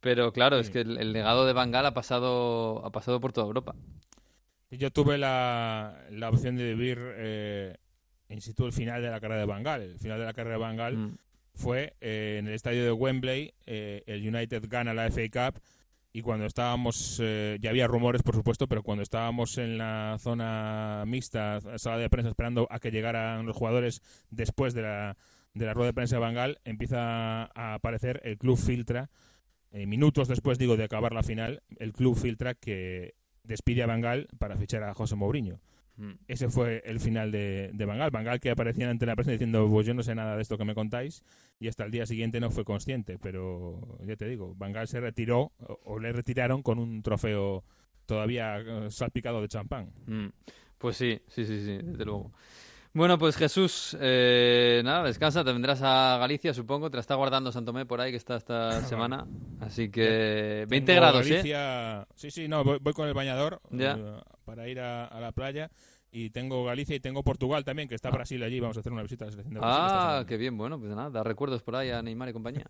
Pero 0.00 0.32
claro, 0.32 0.58
es 0.58 0.70
que 0.70 0.80
el, 0.80 1.12
legado 1.12 1.46
de 1.46 1.52
Bangal 1.52 1.86
ha 1.86 1.94
pasado, 1.94 2.84
ha 2.84 2.90
pasado 2.90 3.20
por 3.20 3.32
toda 3.32 3.46
Europa. 3.46 3.74
Yo 4.70 4.90
tuve 4.90 5.18
la, 5.18 6.06
la 6.10 6.30
opción 6.30 6.56
de 6.56 6.74
vivir 6.74 6.98
eh, 7.16 7.76
in 8.30 8.40
situ 8.40 8.64
el 8.64 8.72
final 8.72 9.02
de 9.02 9.10
la 9.10 9.20
carrera 9.20 9.40
de 9.40 9.46
Bangal. 9.46 9.82
El 9.82 9.98
final 9.98 10.18
de 10.18 10.24
la 10.24 10.32
carrera 10.32 10.56
de 10.56 10.62
Bangal 10.62 10.96
mm. 10.96 11.18
Fue 11.54 11.94
eh, 12.00 12.36
en 12.38 12.48
el 12.48 12.54
estadio 12.54 12.84
de 12.84 12.92
Wembley. 12.92 13.54
Eh, 13.66 14.02
el 14.06 14.26
United 14.26 14.64
gana 14.68 14.94
la 14.94 15.10
FA 15.10 15.28
Cup 15.30 15.60
y 16.14 16.20
cuando 16.20 16.44
estábamos, 16.44 17.18
eh, 17.22 17.56
ya 17.60 17.70
había 17.70 17.86
rumores 17.86 18.22
por 18.22 18.34
supuesto, 18.34 18.68
pero 18.68 18.82
cuando 18.82 19.02
estábamos 19.02 19.56
en 19.56 19.78
la 19.78 20.18
zona 20.20 21.04
mixta, 21.06 21.60
sala 21.78 21.96
de 21.96 22.10
prensa 22.10 22.28
esperando 22.28 22.66
a 22.70 22.80
que 22.80 22.90
llegaran 22.90 23.46
los 23.46 23.56
jugadores 23.56 24.02
después 24.30 24.74
de 24.74 24.82
la, 24.82 25.16
de 25.54 25.64
la 25.64 25.72
rueda 25.72 25.86
de 25.86 25.94
prensa 25.94 26.16
de 26.16 26.20
Bangal, 26.20 26.60
empieza 26.64 27.44
a 27.44 27.74
aparecer 27.74 28.20
el 28.24 28.36
club 28.36 28.58
Filtra, 28.58 29.10
eh, 29.70 29.86
minutos 29.86 30.28
después 30.28 30.58
digo 30.58 30.76
de 30.76 30.84
acabar 30.84 31.14
la 31.14 31.22
final, 31.22 31.62
el 31.78 31.94
club 31.94 32.14
Filtra 32.14 32.54
que 32.54 33.14
despide 33.42 33.82
a 33.82 33.86
Bangal 33.86 34.28
para 34.38 34.56
fichar 34.58 34.82
a 34.82 34.92
José 34.92 35.16
Mourinho. 35.16 35.60
Mm. 35.96 36.12
Ese 36.26 36.48
fue 36.48 36.82
el 36.84 37.00
final 37.00 37.30
de, 37.30 37.70
de 37.72 37.84
Bangal. 37.84 38.10
Bangal 38.10 38.40
que 38.40 38.50
aparecía 38.50 38.88
ante 38.88 39.06
la 39.06 39.14
prensa 39.14 39.32
diciendo, 39.32 39.68
pues 39.70 39.86
yo 39.86 39.94
no 39.94 40.02
sé 40.02 40.14
nada 40.14 40.36
de 40.36 40.42
esto 40.42 40.58
que 40.58 40.64
me 40.64 40.74
contáis, 40.74 41.22
y 41.58 41.68
hasta 41.68 41.84
el 41.84 41.90
día 41.90 42.06
siguiente 42.06 42.40
no 42.40 42.50
fue 42.50 42.64
consciente. 42.64 43.18
Pero 43.18 43.98
ya 44.06 44.16
te 44.16 44.26
digo, 44.26 44.54
Bangal 44.56 44.88
se 44.88 45.00
retiró, 45.00 45.52
o, 45.84 45.98
le 45.98 46.12
retiraron 46.12 46.62
con 46.62 46.78
un 46.78 47.02
trofeo 47.02 47.64
todavía 48.06 48.58
eh, 48.58 48.90
salpicado 48.90 49.40
de 49.40 49.48
champán. 49.48 49.92
Mm. 50.06 50.28
Pues 50.78 50.96
sí, 50.96 51.20
sí, 51.28 51.44
sí, 51.44 51.60
sí, 51.60 51.78
desde 51.82 52.04
luego. 52.04 52.32
Bueno, 52.94 53.18
pues 53.18 53.36
Jesús, 53.36 53.96
eh, 54.00 54.82
nada, 54.84 55.04
descansa, 55.04 55.42
te 55.42 55.52
vendrás 55.52 55.80
a 55.80 56.18
Galicia, 56.18 56.52
supongo, 56.52 56.90
te 56.90 56.98
la 56.98 57.00
está 57.00 57.14
guardando 57.14 57.50
Santomé 57.50 57.86
por 57.86 58.02
ahí, 58.02 58.10
que 58.10 58.18
está 58.18 58.36
esta 58.36 58.82
semana, 58.84 59.26
así 59.60 59.90
que 59.90 60.66
20 60.68 60.94
grados, 60.94 61.26
¿eh? 61.30 62.04
Sí, 62.14 62.30
sí, 62.30 62.48
no, 62.48 62.62
voy, 62.62 62.92
con 62.92 63.08
el 63.08 63.14
bañador 63.14 63.62
eh, 63.70 64.20
para 64.52 64.68
ir 64.68 64.80
a, 64.80 65.18
la 65.18 65.32
playa 65.32 65.70
y 66.10 66.28
tengo 66.28 66.62
Galicia 66.62 66.94
y 66.94 67.00
tengo 67.00 67.22
Portugal 67.22 67.64
también, 67.64 67.88
que 67.88 67.94
está 67.94 68.10
ah. 68.10 68.12
Brasil 68.12 68.42
allí. 68.42 68.60
Vamos 68.60 68.76
a 68.76 68.80
hacer 68.80 68.92
una 68.92 69.00
visita 69.00 69.24
a 69.24 69.28
la 69.28 69.32
selección 69.32 69.54
de 69.54 69.60
Brasil. 69.60 69.82
Ah, 69.82 70.24
qué 70.28 70.36
bien, 70.36 70.58
bueno, 70.58 70.78
pues 70.78 70.94
nada, 70.94 71.08
da 71.08 71.22
recuerdos 71.22 71.62
por 71.62 71.74
ahí 71.74 71.88
a 71.88 72.02
Neymar 72.02 72.28
y 72.28 72.32
compañía. 72.34 72.66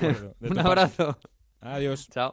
Un 0.40 0.58
abrazo. 0.58 1.18
Adiós. 1.60 2.10
Chao. 2.10 2.24